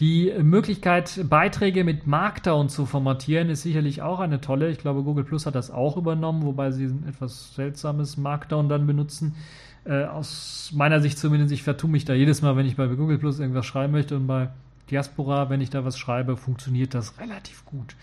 [0.00, 4.68] Die Möglichkeit, Beiträge mit Markdown zu formatieren, ist sicherlich auch eine tolle.
[4.70, 8.88] Ich glaube, Google Plus hat das auch übernommen, wobei sie ein etwas seltsames Markdown dann
[8.88, 9.36] benutzen.
[9.84, 13.18] Äh, aus meiner Sicht zumindest, ich vertue mich da jedes Mal, wenn ich bei Google
[13.18, 14.48] Plus irgendwas schreiben möchte und bei
[14.90, 17.94] Diaspora, wenn ich da was schreibe, funktioniert das relativ gut.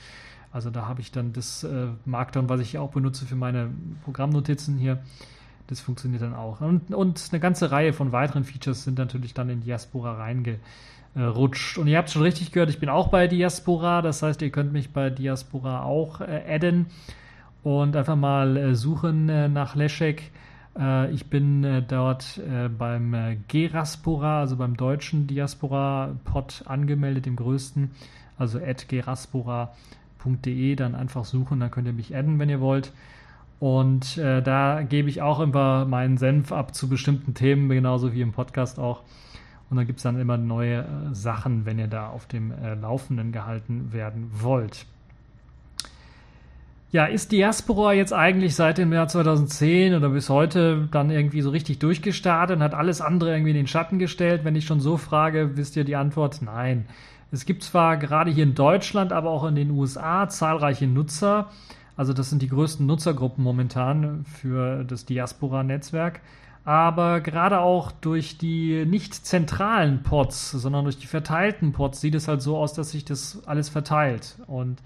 [0.54, 3.70] Also da habe ich dann das äh, Markdown, was ich auch benutze für meine
[4.06, 5.02] Programmnotizen hier.
[5.68, 6.62] Das funktioniert dann auch.
[6.62, 10.18] Und, und eine ganze Reihe von weiteren Features sind natürlich dann in Diaspora
[11.16, 11.78] reingerutscht.
[11.78, 14.02] Und ihr habt schon richtig gehört, ich bin auch bei Diaspora.
[14.02, 16.88] Das heißt, ihr könnt mich bei Diaspora auch äh, adden
[17.64, 20.32] und einfach mal äh, suchen äh, nach Leszek.
[20.78, 23.16] Äh, ich bin äh, dort äh, beim
[23.48, 27.92] Geraspora, also beim deutschen Diaspora-Pod angemeldet, dem größten,
[28.38, 32.92] also at geraspora.de, dann einfach suchen, dann könnt ihr mich adden, wenn ihr wollt.
[33.60, 38.22] Und äh, da gebe ich auch immer meinen Senf ab zu bestimmten Themen, genauso wie
[38.22, 39.04] im Podcast auch.
[39.72, 42.76] Und dann gibt es dann immer neue äh, Sachen, wenn ihr da auf dem äh,
[42.76, 44.86] Laufenden gehalten werden wollt.
[46.92, 51.52] Ja, ist Diaspora jetzt eigentlich seit dem Jahr 2010 oder bis heute dann irgendwie so
[51.52, 54.44] richtig durchgestartet und hat alles andere irgendwie in den Schatten gestellt?
[54.44, 56.42] Wenn ich schon so frage, wisst ihr die Antwort?
[56.42, 56.86] Nein.
[57.32, 61.50] Es gibt zwar gerade hier in Deutschland, aber auch in den USA zahlreiche Nutzer.
[61.96, 66.20] Also das sind die größten Nutzergruppen momentan für das Diaspora-Netzwerk.
[66.64, 72.28] Aber gerade auch durch die nicht zentralen Pods, sondern durch die verteilten Pods sieht es
[72.28, 74.38] halt so aus, dass sich das alles verteilt.
[74.46, 74.80] Und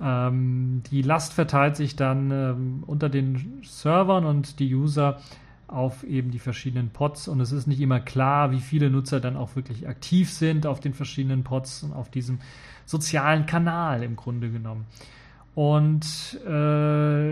[0.00, 5.20] ähm, die Last verteilt sich dann ähm, unter den Servern und die User
[5.68, 9.36] auf eben die verschiedenen Pods und es ist nicht immer klar, wie viele Nutzer dann
[9.36, 12.40] auch wirklich aktiv sind auf den verschiedenen Pods und auf diesem
[12.84, 14.86] sozialen Kanal im Grunde genommen.
[15.54, 16.50] Und äh,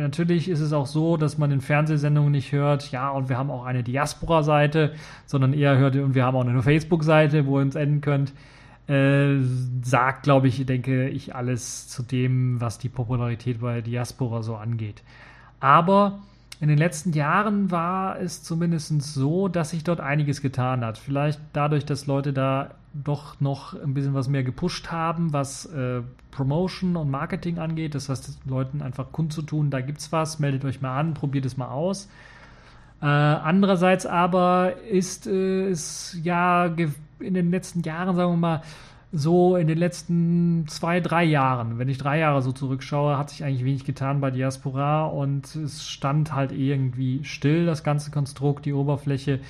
[0.01, 3.51] natürlich ist es auch so, dass man in Fernsehsendungen nicht hört, ja, und wir haben
[3.51, 4.93] auch eine Diaspora-Seite,
[5.25, 8.33] sondern eher hört, und wir haben auch eine Facebook-Seite, wo ihr uns enden könnt
[8.91, 9.39] äh,
[9.83, 15.05] sagt, glaube ich, denke ich, alles zu dem, was die Popularität bei Diaspora so angeht.
[15.61, 16.19] Aber
[16.61, 20.99] in den letzten Jahren war es zumindest so, dass sich dort einiges getan hat.
[20.99, 26.03] Vielleicht dadurch, dass Leute da doch noch ein bisschen was mehr gepusht haben, was äh,
[26.31, 27.95] Promotion und Marketing angeht.
[27.95, 31.69] Das heißt, Leuten einfach kundzutun, da gibt's was, meldet euch mal an, probiert es mal
[31.69, 32.09] aus.
[33.01, 38.63] Äh, andererseits aber ist es ja in den letzten Jahren, sagen wir mal,
[39.13, 43.43] so in den letzten zwei, drei Jahren, wenn ich drei Jahre so zurückschaue, hat sich
[43.43, 48.73] eigentlich wenig getan bei Diaspora und es stand halt irgendwie still, das ganze Konstrukt, die
[48.73, 49.41] Oberfläche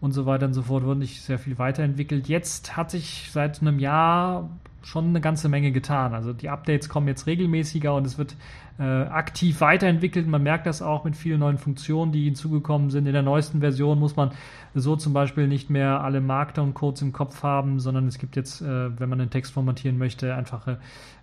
[0.00, 2.28] und so weiter und so fort, wurde nicht sehr viel weiterentwickelt.
[2.28, 4.50] Jetzt hat sich seit einem Jahr
[4.82, 6.14] schon eine ganze Menge getan.
[6.14, 8.36] Also die Updates kommen jetzt regelmäßiger und es wird
[8.78, 10.26] äh, aktiv weiterentwickelt.
[10.26, 13.06] Man merkt das auch mit vielen neuen Funktionen, die hinzugekommen sind.
[13.06, 14.30] In der neuesten Version muss man
[14.74, 18.98] so zum Beispiel nicht mehr alle Markdown-Codes im Kopf haben, sondern es gibt jetzt, äh,
[18.98, 20.78] wenn man den Text formatieren möchte, einfache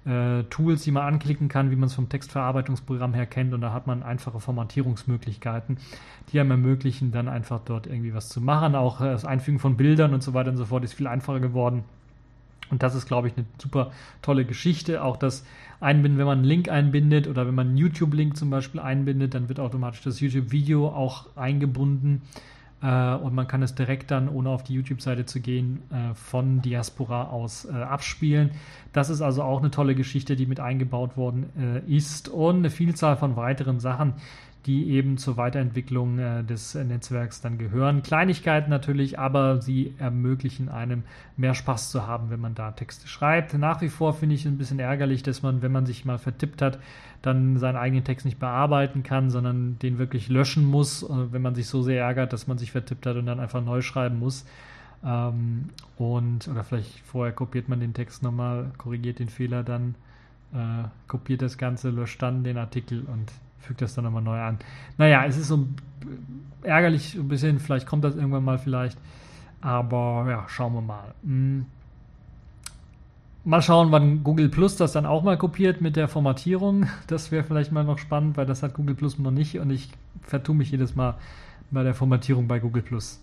[0.05, 3.55] äh, Tools, die man anklicken kann, wie man es vom Textverarbeitungsprogramm her kennt.
[3.55, 5.77] Und da hat man einfache Formatierungsmöglichkeiten,
[6.31, 8.75] die einem ermöglichen, dann einfach dort irgendwie was zu machen.
[8.75, 11.39] Auch äh, das Einfügen von Bildern und so weiter und so fort ist viel einfacher
[11.39, 11.83] geworden.
[12.69, 15.03] Und das ist, glaube ich, eine super tolle Geschichte.
[15.03, 15.45] Auch das
[15.79, 19.49] Einbinden, wenn man einen Link einbindet oder wenn man einen YouTube-Link zum Beispiel einbindet, dann
[19.49, 22.21] wird automatisch das YouTube-Video auch eingebunden.
[22.81, 26.61] Äh, und man kann es direkt dann, ohne auf die YouTube-Seite zu gehen, äh, von
[26.61, 28.51] Diaspora aus äh, abspielen.
[28.93, 32.29] Das ist also auch eine tolle Geschichte, die mit eingebaut worden ist.
[32.29, 34.13] Und eine Vielzahl von weiteren Sachen,
[34.67, 38.03] die eben zur Weiterentwicklung äh, des Netzwerks dann gehören.
[38.03, 41.03] Kleinigkeiten natürlich, aber sie ermöglichen einem
[41.37, 43.53] mehr Spaß zu haben, wenn man da Texte schreibt.
[43.53, 46.17] Nach wie vor finde ich es ein bisschen ärgerlich, dass man, wenn man sich mal
[46.17, 46.79] vertippt hat,
[47.21, 51.55] dann seinen eigenen Text nicht bearbeiten kann, sondern den wirklich löschen muss, äh, wenn man
[51.55, 54.45] sich so sehr ärgert, dass man sich vertippt hat und dann einfach neu schreiben muss.
[55.01, 59.95] Ähm, und oder vielleicht vorher kopiert man den Text nochmal, korrigiert den Fehler dann,
[60.53, 63.31] äh, kopiert das Ganze, löscht dann den Artikel und
[63.67, 64.57] fügt das dann nochmal neu an.
[64.97, 65.67] Naja, es ist so
[66.63, 68.97] ärgerlich ein bisschen, vielleicht kommt das irgendwann mal vielleicht.
[69.61, 71.13] Aber ja, schauen wir mal.
[71.23, 71.65] Hm.
[73.43, 76.87] Mal schauen, wann Google Plus das dann auch mal kopiert mit der Formatierung.
[77.07, 79.89] Das wäre vielleicht mal noch spannend, weil das hat Google Plus noch nicht und ich
[80.21, 81.15] vertue mich jedes Mal
[81.71, 83.21] bei der Formatierung bei Google Plus.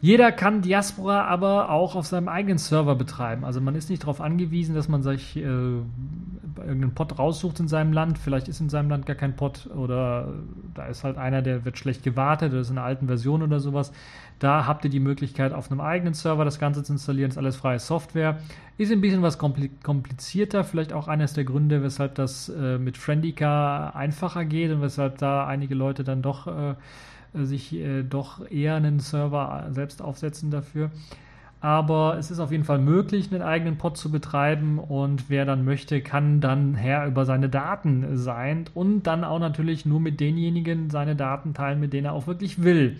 [0.00, 3.44] Jeder kann Diaspora aber auch auf seinem eigenen Server betreiben.
[3.44, 7.92] Also man ist nicht darauf angewiesen, dass man sich äh, irgendeinen Pod raussucht in seinem
[7.92, 8.16] Land.
[8.18, 10.28] Vielleicht ist in seinem Land gar kein Pod oder
[10.74, 13.58] da ist halt einer, der wird schlecht gewartet oder ist in einer alten Version oder
[13.58, 13.92] sowas.
[14.38, 17.30] Da habt ihr die Möglichkeit, auf einem eigenen Server das Ganze zu installieren.
[17.30, 18.38] Ist alles freie Software.
[18.76, 20.62] Ist ein bisschen was komplizierter.
[20.62, 25.44] Vielleicht auch eines der Gründe, weshalb das äh, mit Friendica einfacher geht und weshalb da
[25.44, 26.74] einige Leute dann doch äh,
[27.46, 30.90] sich äh, doch eher einen Server selbst aufsetzen dafür.
[31.60, 35.64] Aber es ist auf jeden Fall möglich, einen eigenen Pod zu betreiben und wer dann
[35.64, 40.88] möchte, kann dann Herr über seine Daten sein und dann auch natürlich nur mit denjenigen
[40.88, 42.96] seine Daten teilen, mit denen er auch wirklich will.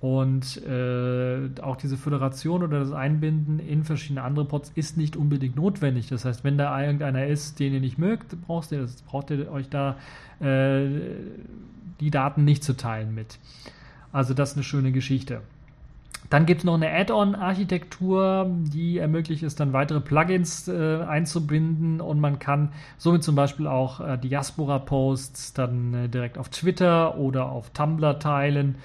[0.00, 5.54] Und äh, auch diese Föderation oder das Einbinden in verschiedene andere Pods ist nicht unbedingt
[5.54, 6.08] notwendig.
[6.08, 9.52] Das heißt, wenn da irgendeiner ist, den ihr nicht mögt, braucht ihr, das, braucht ihr
[9.52, 9.96] euch da
[10.40, 10.86] äh,
[12.02, 13.38] die Daten nicht zu teilen mit.
[14.12, 15.40] Also das ist eine schöne Geschichte.
[16.30, 22.20] Dann gibt es noch eine Add-on-Architektur, die ermöglicht es dann weitere Plugins äh, einzubinden und
[22.20, 27.70] man kann somit zum Beispiel auch äh, Diaspora-Posts dann äh, direkt auf Twitter oder auf
[27.70, 28.76] Tumblr teilen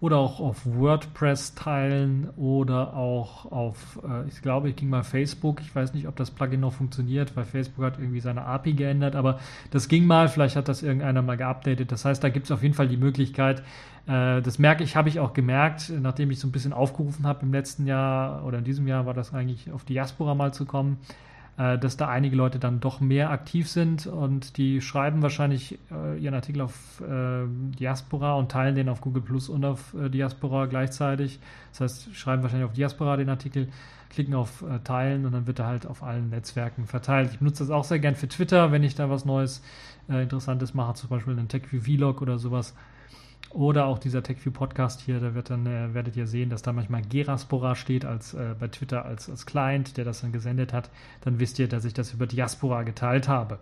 [0.00, 5.60] oder auch auf WordPress teilen oder auch auf, äh, ich glaube, ich ging mal Facebook.
[5.60, 9.16] Ich weiß nicht, ob das Plugin noch funktioniert, weil Facebook hat irgendwie seine API geändert,
[9.16, 9.38] aber
[9.70, 10.28] das ging mal.
[10.28, 11.92] Vielleicht hat das irgendeiner mal geupdatet.
[11.92, 13.62] Das heißt, da gibt es auf jeden Fall die Möglichkeit,
[14.06, 17.42] äh, das merke ich, habe ich auch gemerkt, nachdem ich so ein bisschen aufgerufen habe
[17.42, 20.98] im letzten Jahr oder in diesem Jahr war das eigentlich auf Diaspora mal zu kommen
[21.58, 26.18] äh, dass da einige Leute dann doch mehr aktiv sind und die schreiben wahrscheinlich äh,
[26.18, 27.46] ihren Artikel auf äh,
[27.78, 31.40] Diaspora und teilen den auf Google Plus und auf äh, Diaspora gleichzeitig.
[31.70, 33.68] Das heißt, schreiben wahrscheinlich auf Diaspora den Artikel,
[34.10, 37.30] klicken auf äh, Teilen und dann wird er halt auf allen Netzwerken verteilt.
[37.32, 39.62] Ich benutze das auch sehr gern für Twitter, wenn ich da was Neues,
[40.08, 42.76] Interessantes mache, zum Beispiel einen TechView Vlog oder sowas
[43.50, 46.72] oder auch dieser TechView Podcast hier, da wird dann, äh, werdet ihr sehen, dass da
[46.72, 50.90] manchmal Geraspora steht als äh, bei Twitter als, als Client, der das dann gesendet hat.
[51.22, 53.58] Dann wisst ihr, dass ich das über Diaspora geteilt habe.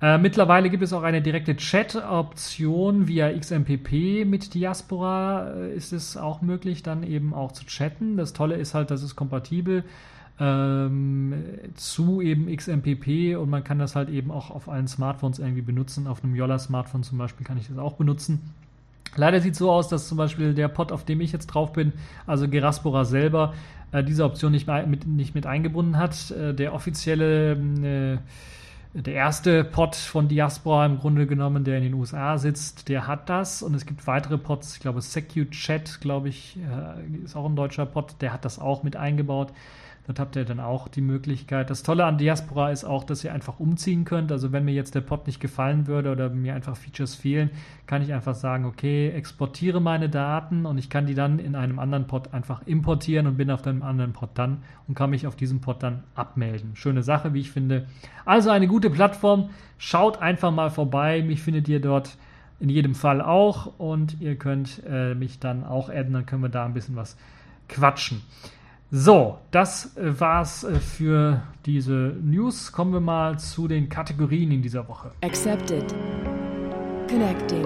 [0.00, 5.52] Äh, mittlerweile gibt es auch eine direkte Chat-Option via XMPP mit Diaspora.
[5.52, 8.16] Äh, ist es auch möglich, dann eben auch zu chatten.
[8.16, 9.84] Das Tolle ist halt, dass es kompatibel
[10.40, 11.34] ähm,
[11.76, 16.08] zu eben XMPP und man kann das halt eben auch auf allen Smartphones irgendwie benutzen.
[16.08, 18.40] Auf einem Yolla-Smartphone zum Beispiel kann ich das auch benutzen.
[19.16, 21.72] Leider sieht es so aus, dass zum Beispiel der Pod, auf dem ich jetzt drauf
[21.72, 21.92] bin,
[22.26, 23.54] also Geraspora selber,
[23.92, 26.30] äh, diese Option nicht mit, nicht mit eingebunden hat.
[26.30, 28.18] Äh, der offizielle, äh,
[28.94, 33.28] der erste Pod von Diaspora im Grunde genommen, der in den USA sitzt, der hat
[33.28, 33.62] das.
[33.62, 37.86] Und es gibt weitere Pods, ich glaube SecuChat, glaube ich, äh, ist auch ein deutscher
[37.86, 39.52] Pod, der hat das auch mit eingebaut.
[40.06, 41.70] Dort habt ihr dann auch die Möglichkeit.
[41.70, 44.32] Das Tolle an Diaspora ist auch, dass ihr einfach umziehen könnt.
[44.32, 47.50] Also wenn mir jetzt der Pod nicht gefallen würde oder mir einfach Features fehlen,
[47.86, 51.78] kann ich einfach sagen, okay, exportiere meine Daten und ich kann die dann in einem
[51.78, 55.36] anderen Pod einfach importieren und bin auf einem anderen Pod dann und kann mich auf
[55.36, 56.74] diesem Pod dann abmelden.
[56.74, 57.86] Schöne Sache, wie ich finde.
[58.24, 59.50] Also eine gute Plattform.
[59.78, 61.22] Schaut einfach mal vorbei.
[61.22, 62.16] Mich findet ihr dort
[62.58, 66.48] in jedem Fall auch und ihr könnt äh, mich dann auch adden, dann können wir
[66.48, 67.16] da ein bisschen was
[67.68, 68.22] quatschen.
[68.94, 72.72] So, das äh, war's äh, für diese News.
[72.72, 75.12] Kommen wir mal zu den Kategorien in dieser Woche.
[75.22, 75.94] Accepted.
[77.08, 77.64] Connecting.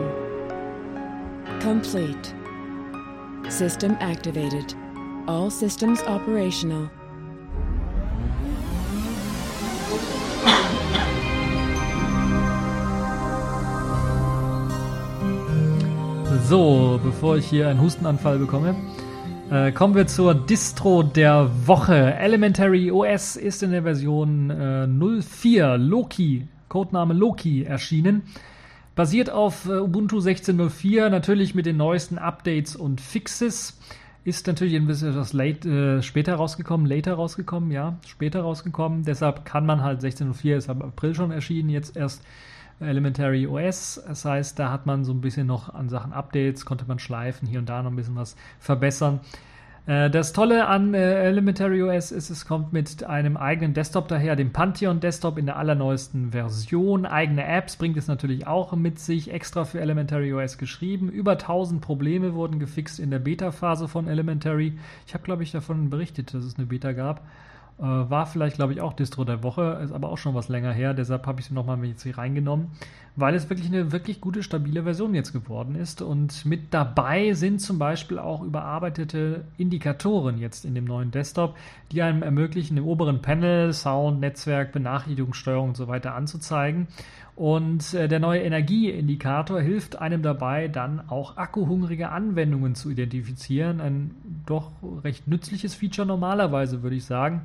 [1.61, 2.33] Complete.
[3.49, 4.77] System activated.
[5.27, 6.89] All systems operational.
[16.45, 18.77] So, bevor ich hier einen Hustenanfall bekomme,
[19.51, 22.15] äh, kommen wir zur Distro der Woche.
[22.15, 28.23] Elementary OS ist in der Version äh, 04 Loki, Codename Loki, erschienen.
[28.95, 33.79] Basiert auf äh, Ubuntu 16.04, natürlich mit den neuesten Updates und Fixes.
[34.25, 39.05] Ist natürlich ein bisschen etwas late, äh, später rausgekommen, later rausgekommen, ja, später rausgekommen.
[39.05, 42.23] Deshalb kann man halt 16.04 ist ab April schon erschienen, jetzt erst
[42.81, 44.03] Elementary OS.
[44.07, 47.49] Das heißt, da hat man so ein bisschen noch an Sachen Updates, konnte man schleifen,
[47.49, 49.21] hier und da noch ein bisschen was verbessern.
[49.87, 54.37] Äh, das Tolle an äh, Elementary OS ist, es kommt mit einem eigenen Desktop daher,
[54.37, 57.07] dem Pantheon Desktop in der allerneuesten Version.
[57.07, 61.09] Eigene Apps bringt es natürlich auch mit sich, extra für Elementary OS geschrieben.
[61.09, 64.77] Über 1000 Probleme wurden gefixt in der Beta-Phase von Elementary.
[65.07, 67.23] Ich habe, glaube ich, davon berichtet, dass es eine Beta gab.
[67.79, 70.73] Äh, war vielleicht, glaube ich, auch Distro der Woche, ist aber auch schon was länger
[70.73, 72.69] her, deshalb habe ich sie nochmal mit hier reingenommen,
[73.17, 76.01] weil es wirklich eine wirklich gute, stabile Version jetzt geworden ist.
[76.01, 81.55] Und mit dabei sind zum Beispiel auch überarbeitete Indikatoren jetzt in dem neuen Desktop,
[81.93, 86.89] die einem ermöglichen, im oberen Panel Sound, Netzwerk, Benachrichtigungssteuerung und so weiter anzuzeigen.
[87.37, 93.83] Und äh, der neue Energieindikator hilft einem dabei, dann auch akkuhungrige Anwendungen zu identifizieren.
[93.83, 94.15] Ein
[94.47, 94.71] doch
[95.05, 97.43] recht nützliches Feature normalerweise, würde ich sagen.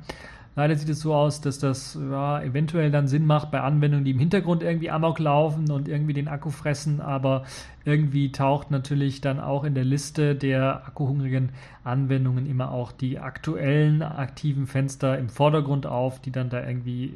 [0.54, 4.10] Leider sieht es so aus, dass das ja, eventuell dann Sinn macht bei Anwendungen, die
[4.10, 7.44] im Hintergrund irgendwie amok laufen und irgendwie den Akku fressen, aber
[7.86, 11.52] irgendwie taucht natürlich dann auch in der Liste der akkuhungrigen
[11.84, 17.10] Anwendungen immer auch die aktuellen aktiven Fenster im Vordergrund auf, die dann da irgendwie äh,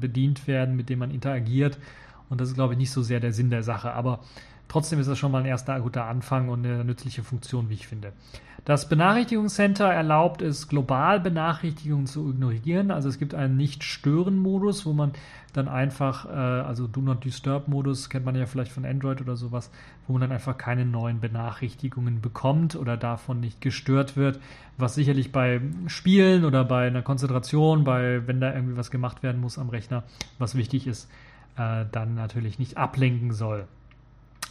[0.00, 1.78] bedient werden, mit denen man interagiert.
[2.30, 3.92] Und das ist, glaube ich, nicht so sehr der Sinn der Sache.
[3.92, 4.20] Aber
[4.68, 7.86] trotzdem ist das schon mal ein erster guter Anfang und eine nützliche Funktion, wie ich
[7.86, 8.12] finde.
[8.64, 12.90] Das Benachrichtigungscenter erlaubt es, global Benachrichtigungen zu ignorieren.
[12.90, 15.12] Also es gibt einen Nicht-Stören-Modus, wo man
[15.54, 19.70] dann einfach, äh, also Do Not Disturb-Modus kennt man ja vielleicht von Android oder sowas,
[20.06, 24.38] wo man dann einfach keine neuen Benachrichtigungen bekommt oder davon nicht gestört wird,
[24.76, 29.40] was sicherlich bei Spielen oder bei einer Konzentration, bei wenn da irgendwie was gemacht werden
[29.40, 30.04] muss am Rechner,
[30.38, 31.10] was wichtig ist,
[31.56, 33.66] äh, dann natürlich nicht ablenken soll.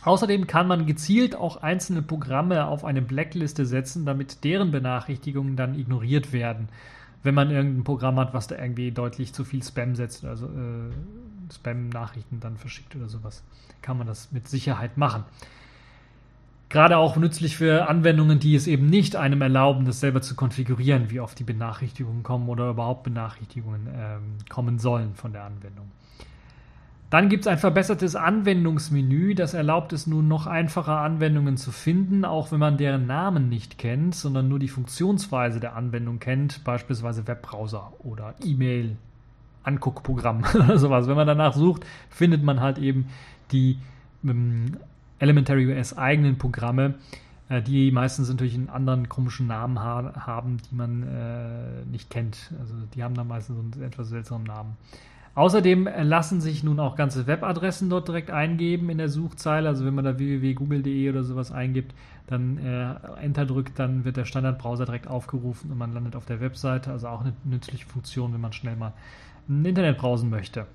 [0.04, 5.78] Außerdem kann man gezielt auch einzelne Programme auf eine Blackliste setzen, damit deren Benachrichtigungen dann
[5.78, 6.70] ignoriert werden.
[7.22, 11.54] Wenn man irgendein Programm hat, was da irgendwie deutlich zu viel Spam setzt, also äh,
[11.54, 13.44] Spam-Nachrichten dann verschickt oder sowas,
[13.82, 15.26] kann man das mit Sicherheit machen.
[16.70, 21.10] Gerade auch nützlich für Anwendungen, die es eben nicht einem erlauben, das selber zu konfigurieren,
[21.10, 25.90] wie oft die Benachrichtigungen kommen oder überhaupt Benachrichtigungen ähm, kommen sollen von der Anwendung.
[27.10, 32.24] Dann gibt es ein verbessertes Anwendungsmenü, das erlaubt es nun noch einfacher Anwendungen zu finden,
[32.24, 37.28] auch wenn man deren Namen nicht kennt, sondern nur die Funktionsweise der Anwendung kennt, beispielsweise
[37.28, 38.96] Webbrowser oder E-Mail,
[39.64, 41.08] Anguckprogramm oder sowas.
[41.08, 43.08] Wenn man danach sucht, findet man halt eben
[43.52, 43.80] die
[44.24, 44.78] ähm,
[45.18, 46.94] Elementary OS eigenen Programme,
[47.50, 52.54] äh, die meistens natürlich einen anderen komischen Namen ha haben, die man äh, nicht kennt.
[52.60, 54.78] Also die haben dann meistens so einen etwas seltsamen Namen.
[55.36, 59.70] Außerdem lassen sich nun auch ganze Webadressen dort direkt eingeben in der Suchzeile.
[59.70, 61.94] Also wenn man da www.google.de oder sowas eingibt,
[62.28, 66.42] dann äh, Enter drückt, dann wird der Standardbrowser direkt aufgerufen und man landet auf der
[66.42, 66.92] Webseite.
[66.92, 68.94] Also auch eine nützliche Funktion, wenn man schnell mal
[69.48, 70.66] ein Internet browsen möchte.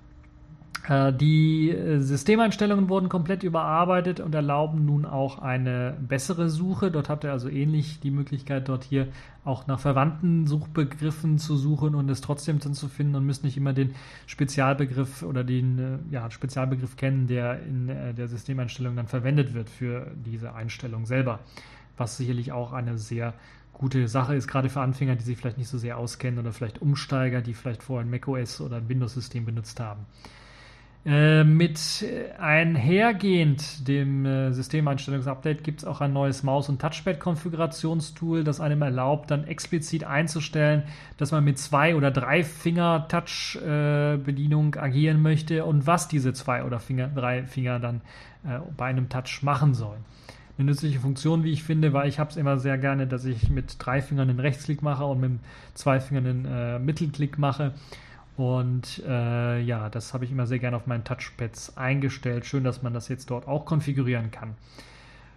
[0.89, 6.91] Äh, die äh, Systemeinstellungen wurden komplett überarbeitet und erlauben nun auch eine bessere Suche.
[6.91, 9.09] Dort habt ihr also ähnlich die Möglichkeit, dort hier
[9.45, 13.57] auch nach verwandten Suchbegriffen zu suchen und es trotzdem dann zu finden und müsst nicht
[13.57, 13.95] immer den
[14.27, 20.11] Spezialbegriff oder den äh, ja, Spezialbegriff kennen, der in der Systemeinstellung dann verwendet wird für
[20.15, 21.41] diese Einstellung selber.
[21.97, 23.35] Was sicherlich auch eine sehr
[23.73, 26.81] gute Sache ist, gerade für Anfänger, die sich vielleicht nicht so sehr auskennen oder vielleicht
[26.81, 30.07] Umsteiger, die vielleicht vorher ein macOS oder ein Windows-System benutzt haben.
[31.07, 32.03] Äh, mit
[32.39, 39.31] einhergehend dem äh, Systemeinstellungsupdate gibt es auch ein neues Maus- und Touchpad-Konfigurationstool, das einem erlaubt,
[39.31, 40.85] dann explizit einzustellen,
[41.19, 46.81] dass man mit zwei oder drei Finger Touch-Bedienung agieren möchte und was diese zwei oder
[46.81, 48.01] Finger, drei Finger dann
[48.45, 50.01] äh, bei einem Touch machen sollen.
[50.57, 53.51] Eine nützliche Funktion, wie ich finde, weil ich habe es immer sehr gerne, dass ich
[53.51, 55.33] mit drei Fingern einen Rechtsklick mache und mit
[55.75, 57.75] zwei Fingern äh, Mittelklick mache
[58.37, 62.47] und äh, ja, das habe ich immer sehr gerne auf meinen Touchpads eingestellt.
[62.47, 64.55] Schön, dass man das jetzt dort auch konfigurieren kann.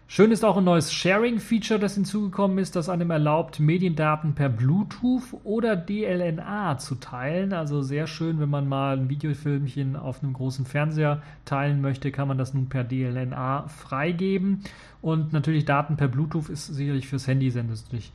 [0.10, 5.36] Schön ist auch ein neues Sharing-Feature, das hinzugekommen ist, das einem erlaubt, Mediendaten per Bluetooth
[5.44, 7.52] oder DLNA zu teilen.
[7.52, 12.30] Also sehr schön, wenn man mal ein Videofilmchen auf einem großen Fernseher teilen möchte, kann
[12.30, 14.64] man das nun per DLNA freigeben.
[15.02, 18.14] Und natürlich Daten per Bluetooth ist sicherlich fürs Handy nützlich,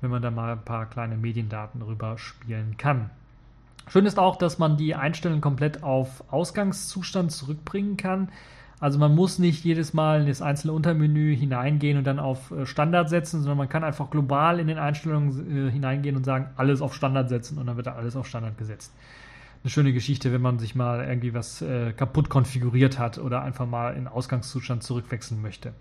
[0.00, 3.10] wenn man da mal ein paar kleine Mediendaten rüber spielen kann.
[3.86, 8.30] Schön ist auch, dass man die Einstellungen komplett auf Ausgangszustand zurückbringen kann.
[8.80, 12.66] Also man muss nicht jedes Mal in das einzelne Untermenü hineingehen und dann auf äh,
[12.66, 16.82] Standard setzen, sondern man kann einfach global in den Einstellungen äh, hineingehen und sagen, alles
[16.82, 18.92] auf Standard setzen und dann wird da alles auf Standard gesetzt.
[19.62, 23.66] Eine schöne Geschichte, wenn man sich mal irgendwie was äh, kaputt konfiguriert hat oder einfach
[23.66, 25.72] mal in Ausgangszustand zurückwechseln möchte.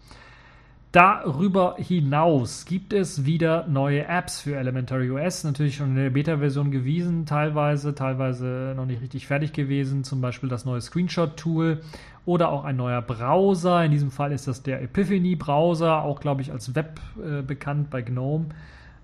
[0.94, 6.70] Darüber hinaus gibt es wieder neue Apps für Elementary OS, natürlich schon in der Beta-Version
[6.70, 11.82] gewiesen, teilweise, teilweise noch nicht richtig fertig gewesen, zum Beispiel das neue Screenshot-Tool
[12.28, 13.84] oder auch ein neuer Browser.
[13.84, 18.04] In diesem Fall ist das der Epiphany-Browser, auch glaube ich als Web äh, bekannt bei
[18.04, 18.50] GNOME,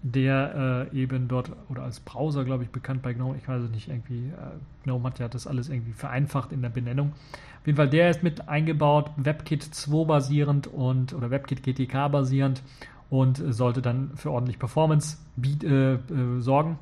[0.02, 3.70] der äh, eben dort, oder als Browser glaube ich bekannt bei GNOME, ich weiß es
[3.70, 7.12] nicht, irgendwie, äh, GNOME hat ja das alles irgendwie vereinfacht in der Benennung.
[7.60, 12.64] Auf jeden Fall, der ist mit eingebaut, WebKit 2 basierend und oder WebKit GTK basierend
[13.10, 15.18] und sollte dann für ordentlich Performance
[15.64, 16.00] äh, äh,
[16.39, 16.80] sorgen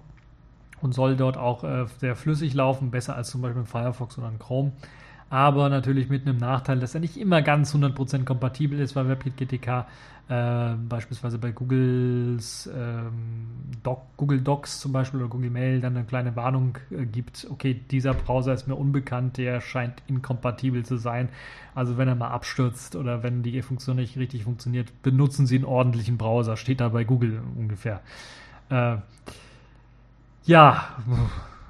[0.82, 4.74] und soll dort auch äh, sehr flüssig laufen, besser als zum Beispiel Firefox oder Chrome.
[5.32, 9.38] aber natürlich mit einem Nachteil, dass er nicht immer ganz 100% kompatibel ist, weil WebKit
[9.38, 9.88] GTK
[10.30, 13.47] äh, beispielsweise bei Googles ähm,
[13.84, 17.73] Doc, Google Docs zum Beispiel oder Google Mail dann eine kleine Warnung äh, gibt, okay,
[17.73, 21.30] dieser Browser ist mir unbekannt, der scheint inkompatibel zu sein.
[21.75, 25.65] Also wenn er mal abstürzt oder wenn die Funktion nicht richtig funktioniert, benutzen Sie einen
[25.65, 28.01] ordentlichen Browser, steht da bei Google ungefähr.
[28.69, 28.97] Äh,
[30.43, 30.89] ja,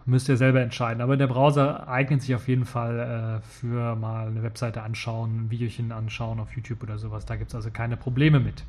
[0.08, 1.02] müsst ihr selber entscheiden.
[1.02, 5.52] Aber der Browser eignet sich auf jeden Fall äh, für mal eine Webseite anschauen, ein
[5.52, 7.26] Videochen anschauen auf YouTube oder sowas.
[7.26, 8.64] Da gibt es also keine Probleme mit.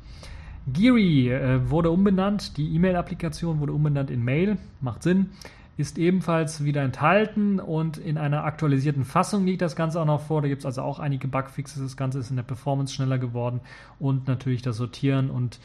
[0.67, 5.31] Geary äh, wurde umbenannt, die E-Mail-Applikation wurde umbenannt in Mail, macht Sinn,
[5.77, 10.41] ist ebenfalls wieder enthalten und in einer aktualisierten Fassung liegt das Ganze auch noch vor.
[10.41, 11.81] Da gibt es also auch einige Bugfixes.
[11.81, 13.61] Das Ganze ist in der Performance schneller geworden
[13.97, 15.59] und natürlich das Sortieren und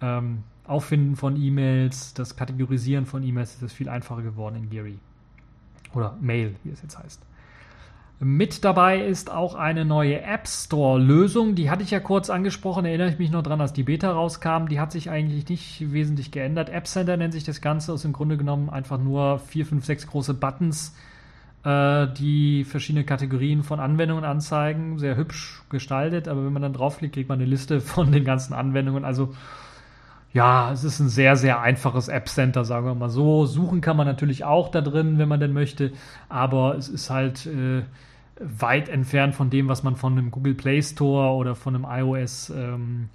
[0.00, 4.98] ähm, Auffinden von E-Mails, das Kategorisieren von E-Mails ist viel einfacher geworden in Geary.
[5.94, 7.22] Oder Mail, wie es jetzt heißt.
[8.20, 11.54] Mit dabei ist auch eine neue App Store-Lösung.
[11.54, 14.66] Die hatte ich ja kurz angesprochen, erinnere ich mich noch dran, als die Beta rauskam.
[14.68, 16.68] Die hat sich eigentlich nicht wesentlich geändert.
[16.68, 20.08] App Center nennt sich das Ganze, ist im Grunde genommen einfach nur vier, fünf, sechs
[20.08, 20.96] große Buttons,
[21.62, 24.98] äh, die verschiedene Kategorien von Anwendungen anzeigen.
[24.98, 28.52] Sehr hübsch gestaltet, aber wenn man dann draufklickt, kriegt man eine Liste von den ganzen
[28.52, 29.04] Anwendungen.
[29.04, 29.32] Also
[30.32, 33.46] ja, es ist ein sehr, sehr einfaches App Center, sagen wir mal so.
[33.46, 35.92] Suchen kann man natürlich auch da drin, wenn man denn möchte,
[36.28, 37.82] aber es ist halt äh,
[38.40, 42.50] weit entfernt von dem, was man von einem Google Play Store oder von einem iOS
[42.50, 43.08] ähm,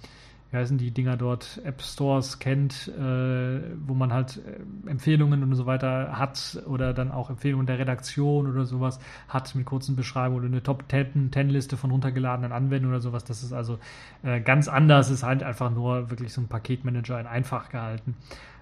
[0.54, 5.52] wie heißen die Dinger dort, App Stores kennt, äh, wo man halt äh, Empfehlungen und
[5.56, 10.44] so weiter hat oder dann auch Empfehlungen der Redaktion oder sowas hat mit kurzen Beschreibungen
[10.44, 13.24] oder eine Top 10, 10 Liste von runtergeladenen Anwendungen oder sowas.
[13.24, 13.80] Das ist also
[14.22, 18.14] äh, ganz anders, ist halt einfach nur wirklich so ein Paketmanager in einfach gehalten,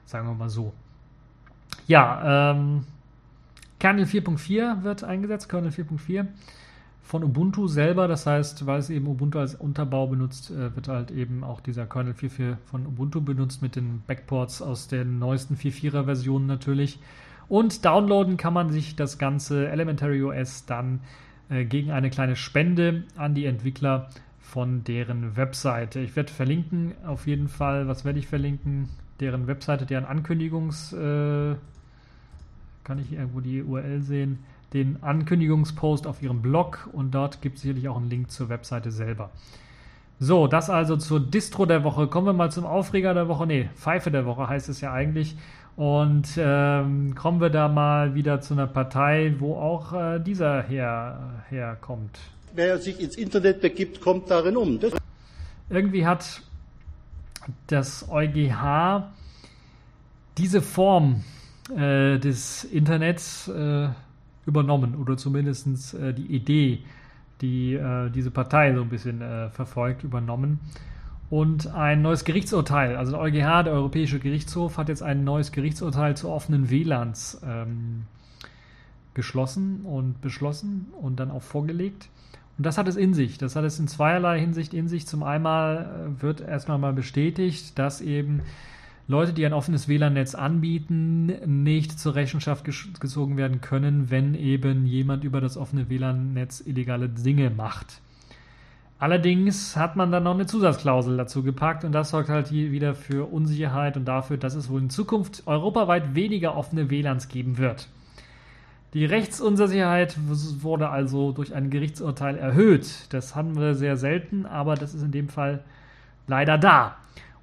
[0.06, 0.72] sagen wir mal so.
[1.86, 2.86] Ja, ähm,
[3.78, 6.26] Kernel 4.4 wird eingesetzt, Kernel 4.4
[7.02, 8.08] von Ubuntu selber.
[8.08, 11.86] Das heißt, weil es eben Ubuntu als Unterbau benutzt, äh, wird halt eben auch dieser
[11.86, 16.98] Kernel 4.4 von Ubuntu benutzt mit den Backports aus den neuesten 4.4er Versionen natürlich.
[17.48, 21.00] Und downloaden kann man sich das ganze Elementary OS dann
[21.50, 24.08] äh, gegen eine kleine Spende an die Entwickler
[24.40, 26.00] von deren Webseite.
[26.00, 28.88] Ich werde verlinken, auf jeden Fall, was werde ich verlinken?
[29.20, 30.92] Deren Webseite, deren Ankündigungs...
[30.92, 31.56] Äh,
[32.84, 34.40] kann ich irgendwo die URL sehen?
[34.72, 38.90] Den Ankündigungspost auf ihrem Blog und dort gibt es sicherlich auch einen Link zur Webseite
[38.90, 39.30] selber.
[40.18, 42.06] So, das also zur Distro der Woche.
[42.06, 43.46] Kommen wir mal zum Aufreger der Woche.
[43.46, 45.36] Nee, Pfeife der Woche heißt es ja eigentlich.
[45.74, 51.42] Und ähm, kommen wir da mal wieder zu einer Partei, wo auch äh, dieser her,
[51.48, 52.18] herkommt.
[52.54, 54.78] Wer sich ins Internet begibt, kommt darin um.
[54.78, 54.92] Das
[55.70, 56.42] Irgendwie hat
[57.66, 59.10] das EuGH
[60.38, 61.24] diese Form
[61.74, 63.88] äh, des Internets äh,
[64.46, 66.80] übernommen oder zumindest äh, die Idee,
[67.40, 70.60] die äh, diese Partei so ein bisschen äh, verfolgt, übernommen.
[71.30, 76.14] Und ein neues Gerichtsurteil, also der EuGH, der Europäische Gerichtshof, hat jetzt ein neues Gerichtsurteil
[76.16, 78.02] zu offenen WLANs ähm,
[79.14, 82.10] geschlossen und beschlossen und dann auch vorgelegt.
[82.58, 83.38] Und das hat es in sich.
[83.38, 85.06] Das hat es in zweierlei Hinsicht in sich.
[85.06, 88.42] Zum einen äh, wird erstmal mal bestätigt, dass eben
[89.12, 91.26] Leute, die ein offenes WLAN-Netz anbieten,
[91.62, 97.50] nicht zur Rechenschaft gezogen werden können, wenn eben jemand über das offene WLAN-Netz illegale Dinge
[97.50, 98.00] macht.
[98.98, 103.30] Allerdings hat man dann noch eine Zusatzklausel dazu gepackt und das sorgt halt wieder für
[103.30, 107.88] Unsicherheit und dafür, dass es wohl in Zukunft europaweit weniger offene WLANs geben wird.
[108.94, 110.16] Die Rechtsunsicherheit
[110.62, 113.12] wurde also durch ein Gerichtsurteil erhöht.
[113.12, 115.64] Das haben wir sehr selten, aber das ist in dem Fall
[116.26, 116.96] leider da.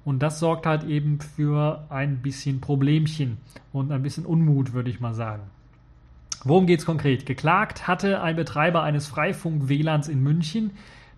[0.04, 3.38] Und das sorgt halt eben für ein bisschen Problemchen
[3.72, 5.42] und ein bisschen Unmut, würde ich mal sagen.
[6.42, 7.26] Worum geht es konkret?
[7.26, 10.70] Geklagt hatte ein Betreiber eines Freifunk-WLANs in München,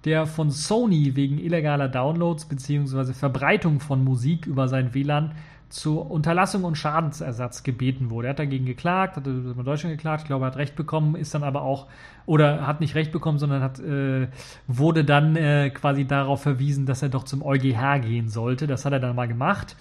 [0.05, 3.12] der von Sony wegen illegaler Downloads bzw.
[3.12, 5.33] Verbreitung von Musik über sein WLAN
[5.72, 8.28] zur Unterlassung und Schadensersatz gebeten wurde.
[8.28, 11.34] Er hat dagegen geklagt, hat in Deutschland geklagt, ich glaube, er hat Recht bekommen, ist
[11.34, 11.86] dann aber auch,
[12.26, 14.28] oder hat nicht Recht bekommen, sondern hat, äh,
[14.66, 18.66] wurde dann äh, quasi darauf verwiesen, dass er doch zum EuGH gehen sollte.
[18.66, 19.76] Das hat er dann mal gemacht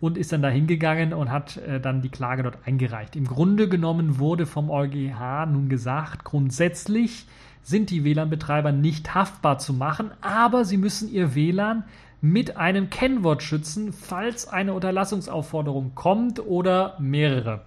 [0.00, 3.16] und ist dann da hingegangen und hat äh, dann die Klage dort eingereicht.
[3.16, 7.26] Im Grunde genommen wurde vom EuGH nun gesagt, grundsätzlich
[7.62, 11.84] sind die WLAN-Betreiber nicht haftbar zu machen, aber sie müssen ihr WLAN
[12.22, 17.64] mit einem Kennwort schützen, falls eine Unterlassungsaufforderung kommt oder mehrere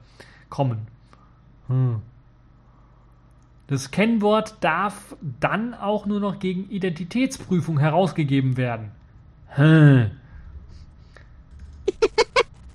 [0.49, 0.87] kommen.
[1.67, 2.01] Hm.
[3.67, 8.91] Das Kennwort darf dann auch nur noch gegen Identitätsprüfung herausgegeben werden.
[9.49, 10.11] Hm.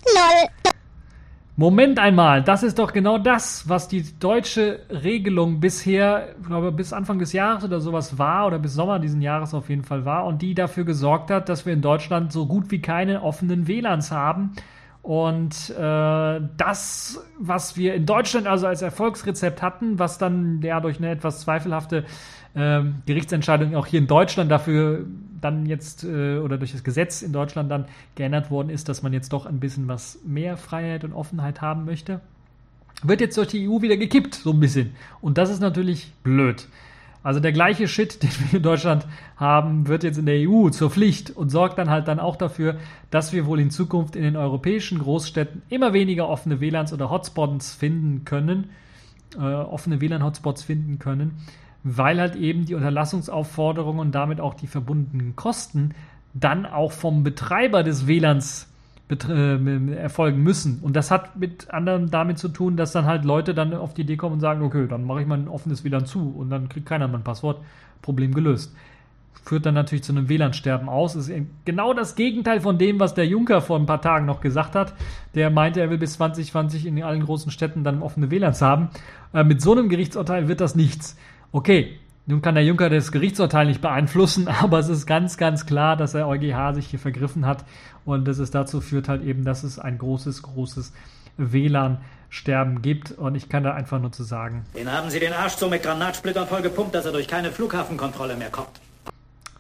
[0.04, 0.59] Lol.
[1.60, 6.94] Moment einmal, das ist doch genau das, was die deutsche Regelung bisher, ich glaube bis
[6.94, 10.24] Anfang des Jahres oder sowas war, oder bis Sommer diesen Jahres auf jeden Fall war,
[10.24, 14.10] und die dafür gesorgt hat, dass wir in Deutschland so gut wie keine offenen WLANs
[14.10, 14.52] haben.
[15.02, 20.98] Und äh, das, was wir in Deutschland also als Erfolgsrezept hatten, was dann ja durch
[20.98, 22.04] eine etwas zweifelhafte
[22.54, 25.06] ähm, Gerichtsentscheidung auch hier in Deutschland dafür
[25.40, 29.12] dann jetzt äh, oder durch das Gesetz in Deutschland dann geändert worden ist, dass man
[29.12, 32.20] jetzt doch ein bisschen was mehr Freiheit und Offenheit haben möchte,
[33.02, 34.94] wird jetzt durch die EU wieder gekippt, so ein bisschen.
[35.22, 36.68] Und das ist natürlich blöd.
[37.22, 39.06] Also der gleiche Shit, den wir in Deutschland
[39.36, 42.76] haben, wird jetzt in der EU zur Pflicht und sorgt dann halt dann auch dafür,
[43.10, 47.74] dass wir wohl in Zukunft in den europäischen Großstädten immer weniger offene WLANs oder Hotspots
[47.74, 48.70] finden können,
[49.36, 51.38] äh, offene WLAN-Hotspots finden können,
[51.82, 55.94] weil halt eben die Unterlassungsaufforderungen und damit auch die verbundenen Kosten
[56.32, 58.69] dann auch vom Betreiber des WLANs
[59.10, 60.78] erfolgen müssen.
[60.82, 64.02] Und das hat mit anderem damit zu tun, dass dann halt Leute dann auf die
[64.02, 66.86] Idee kommen und sagen, okay, dann mache ich mein offenes WLAN zu und dann kriegt
[66.86, 67.58] keiner mein Passwort.
[68.02, 68.74] Problem gelöst.
[69.44, 71.16] Führt dann natürlich zu einem WLAN-Sterben aus.
[71.16, 71.32] Ist
[71.64, 74.94] genau das Gegenteil von dem, was der Juncker vor ein paar Tagen noch gesagt hat.
[75.34, 78.90] Der meinte, er will bis 2020 in allen großen Städten dann offene WLANs haben.
[79.32, 81.16] Äh, mit so einem Gerichtsurteil wird das nichts.
[81.52, 81.98] Okay,
[82.30, 86.12] nun kann der Juncker das Gerichtsurteil nicht beeinflussen, aber es ist ganz, ganz klar, dass
[86.12, 87.64] der EuGH sich hier vergriffen hat
[88.04, 90.92] und dass es dazu führt halt eben, dass es ein großes, großes
[91.36, 94.64] WLAN-Sterben gibt und ich kann da einfach nur zu sagen.
[94.74, 98.36] Den haben Sie den Arsch so mit Granatsplittern voll gepumpt, dass er durch keine Flughafenkontrolle
[98.36, 98.80] mehr kommt.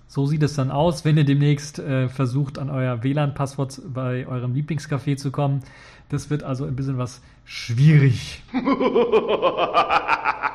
[0.08, 4.52] So sieht es dann aus, wenn ihr demnächst äh, versucht, an euer WLAN-Passwort bei eurem
[4.54, 5.62] Lieblingscafé zu kommen.
[6.08, 8.42] Das wird also ein bisschen was schwierig.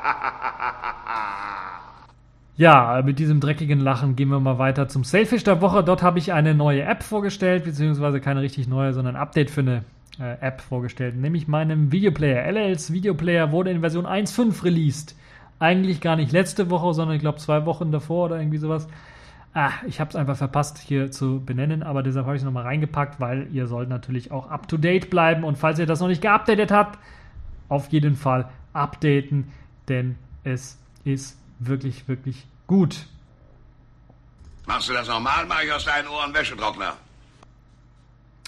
[2.57, 5.83] Ja, mit diesem dreckigen Lachen gehen wir mal weiter zum Selfish der Woche.
[5.83, 9.59] Dort habe ich eine neue App vorgestellt, beziehungsweise keine richtig neue, sondern ein Update für
[9.59, 9.83] eine
[10.19, 12.49] äh, App vorgestellt, nämlich meinem Videoplayer.
[12.49, 15.17] LLs Videoplayer wurde in Version 1.5 released.
[15.59, 18.87] Eigentlich gar nicht letzte Woche, sondern ich glaube zwei Wochen davor oder irgendwie sowas.
[19.53, 22.63] Ah, ich habe es einfach verpasst hier zu benennen, aber deshalb habe ich es nochmal
[22.63, 26.09] reingepackt, weil ihr sollt natürlich auch up to date bleiben und falls ihr das noch
[26.09, 26.99] nicht geupdatet habt,
[27.67, 29.47] auf jeden Fall updaten,
[29.87, 33.05] denn es ist wirklich, wirklich gut.
[34.65, 36.93] Machst du das normal, mache ich aus deinen Ohren Wäschetrockner.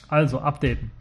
[0.07, 0.91] Also, updaten.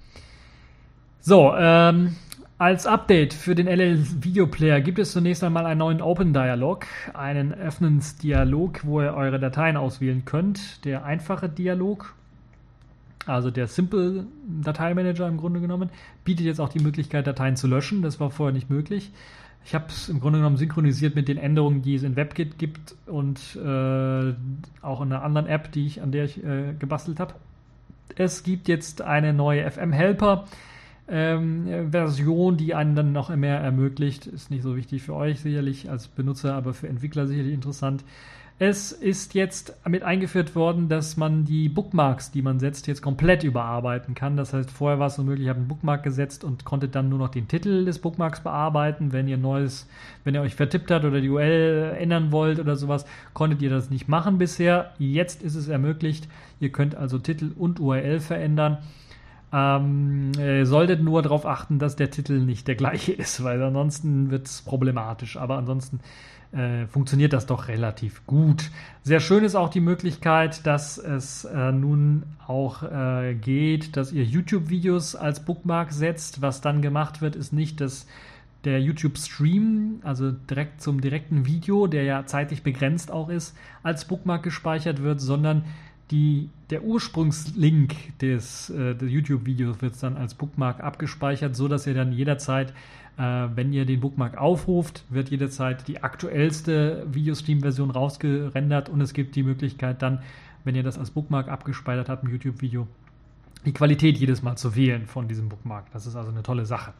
[1.21, 2.17] So, ähm,
[2.59, 6.87] als Update für den LL Video Player gibt es zunächst einmal einen neuen Open Dialog,
[7.13, 10.85] einen Öffnensdialog, wo ihr eure Dateien auswählen könnt.
[10.87, 12.15] Der einfache Dialog,
[13.27, 14.27] also der Simple
[14.63, 15.91] Dateimanager im Grunde genommen,
[16.25, 18.01] bietet jetzt auch die Möglichkeit, Dateien zu löschen.
[18.01, 19.11] Das war vorher nicht möglich.
[19.67, 22.95] Ich habe es im Grunde genommen synchronisiert mit den Änderungen, die es in WebKit gibt
[23.07, 24.33] und äh,
[24.81, 27.35] auch in einer anderen App, die ich, an der ich äh, gebastelt habe.
[28.15, 30.45] Es gibt jetzt eine neue FM Helper.
[31.09, 34.27] Ähm, Version, die einen dann noch mehr ermöglicht.
[34.27, 38.05] Ist nicht so wichtig für euch sicherlich als Benutzer, aber für Entwickler sicherlich interessant.
[38.59, 43.45] Es ist jetzt mit eingeführt worden, dass man die Bookmarks, die man setzt, jetzt komplett
[43.45, 44.39] überarbeiten kann.
[44.39, 47.11] Das heißt, vorher war es so möglich, ich habe einen Bookmark gesetzt und konnte dann
[47.11, 49.13] nur noch den Titel des Bookmarks bearbeiten.
[49.13, 49.87] Wenn ihr neues,
[50.25, 53.05] wenn ihr euch vertippt habt oder die URL ändern wollt oder sowas,
[53.35, 54.95] konntet ihr das nicht machen bisher.
[54.99, 56.27] Jetzt ist es ermöglicht.
[56.59, 58.79] Ihr könnt also Titel und URL verändern.
[59.53, 64.31] Ähm, ihr solltet nur darauf achten, dass der Titel nicht der gleiche ist, weil ansonsten
[64.31, 65.37] wird es problematisch.
[65.37, 66.01] Aber ansonsten
[66.53, 68.71] äh, funktioniert das doch relativ gut.
[69.03, 74.25] Sehr schön ist auch die Möglichkeit, dass es äh, nun auch äh, geht, dass ihr
[74.25, 76.43] YouTube-Videos als Bookmark setzt.
[76.43, 78.07] Was dann gemacht wird, ist nicht, dass
[78.65, 84.43] der YouTube-Stream, also direkt zum direkten Video, der ja zeitlich begrenzt auch ist, als Bookmark
[84.43, 85.65] gespeichert wird, sondern
[86.11, 91.95] die, der Ursprungslink des, äh, des YouTube-Videos wird dann als Bookmark abgespeichert, so dass ihr
[91.95, 92.73] dann jederzeit
[93.17, 99.37] äh, wenn ihr den Bookmark aufruft, wird jederzeit die aktuellste Videostream-Version rausgerendert und es gibt
[99.37, 100.23] die Möglichkeit dann,
[100.65, 102.87] wenn ihr das als Bookmark abgespeichert habt im YouTube-Video,
[103.65, 105.87] die Qualität jedes Mal zu wählen von diesem Bookmark.
[105.93, 106.93] Das ist also eine tolle Sache,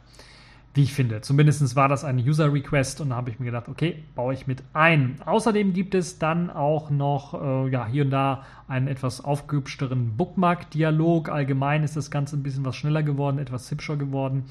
[0.77, 1.21] wie ich finde.
[1.21, 4.63] Zumindest war das ein User-Request und da habe ich mir gedacht, okay, baue ich mit
[4.73, 5.17] ein.
[5.25, 11.29] Außerdem gibt es dann auch noch äh, ja, hier und da einen etwas aufgehübschteren Bookmark-Dialog.
[11.29, 14.45] Allgemein ist das Ganze ein bisschen was schneller geworden, etwas hübscher geworden.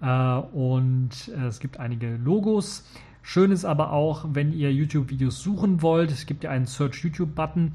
[0.00, 2.88] Äh, und äh, es gibt einige Logos.
[3.22, 7.72] Schön ist aber auch, wenn ihr YouTube-Videos suchen wollt, es gibt ja einen Search YouTube-Button,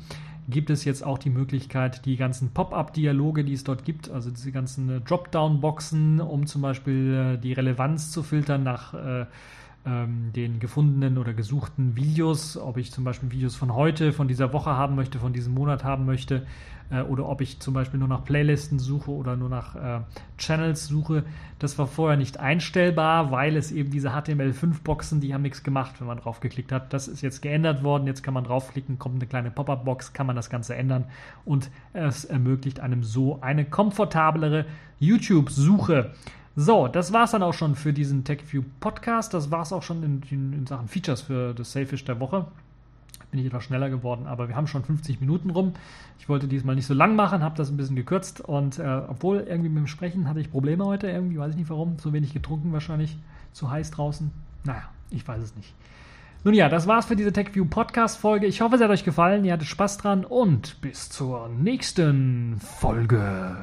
[0.52, 4.52] gibt es jetzt auch die Möglichkeit, die ganzen Pop-up-Dialoge, die es dort gibt, also diese
[4.52, 8.93] ganzen äh, Dropdown-Boxen, um zum Beispiel die Relevanz zu filtern nach
[9.86, 14.53] ähm, den gefundenen oder gesuchten Videos, ob ich zum Beispiel Videos von heute, von dieser
[14.53, 16.45] Woche haben möchte, von diesem Monat haben möchte,
[16.91, 20.01] äh, oder ob ich zum Beispiel nur nach Playlisten suche oder nur nach äh,
[20.38, 21.23] Channels suche.
[21.57, 26.07] Das war vorher nicht einstellbar, weil es eben diese HTML5-Boxen, die haben nichts gemacht, wenn
[26.07, 26.93] man draufgeklickt hat.
[26.93, 28.05] Das ist jetzt geändert worden.
[28.05, 31.05] Jetzt kann man draufklicken, kommt eine kleine Pop-up-Box, kann man das Ganze ändern
[31.45, 34.65] und es ermöglicht einem so eine komfortablere
[34.99, 36.13] YouTube-Suche.
[36.56, 39.34] So, das war es dann auch schon für diesen TechView Podcast.
[39.34, 42.45] Das war es auch schon in, in, in, Sachen Features für das Sailfish der Woche.
[43.30, 45.74] Bin ich etwas schneller geworden, aber wir haben schon 50 Minuten rum.
[46.20, 49.38] Ich wollte diesmal nicht so lang machen, habe das ein bisschen gekürzt und äh, obwohl
[49.39, 52.34] irgendwie mit dem Sprechen hatte ich Probleme heute, irgendwie weiß ich nicht warum, zu wenig
[52.34, 53.18] getrunken wahrscheinlich,
[53.54, 54.30] zu heiß draußen.
[54.66, 55.74] Naja, ich weiß es nicht.
[56.43, 58.47] Nun ja, das war's für diese TechView Podcast Folge.
[58.47, 63.56] Ich hoffe, es hat euch gefallen, ihr hattet Spaß dran und bis zur nächsten Folge.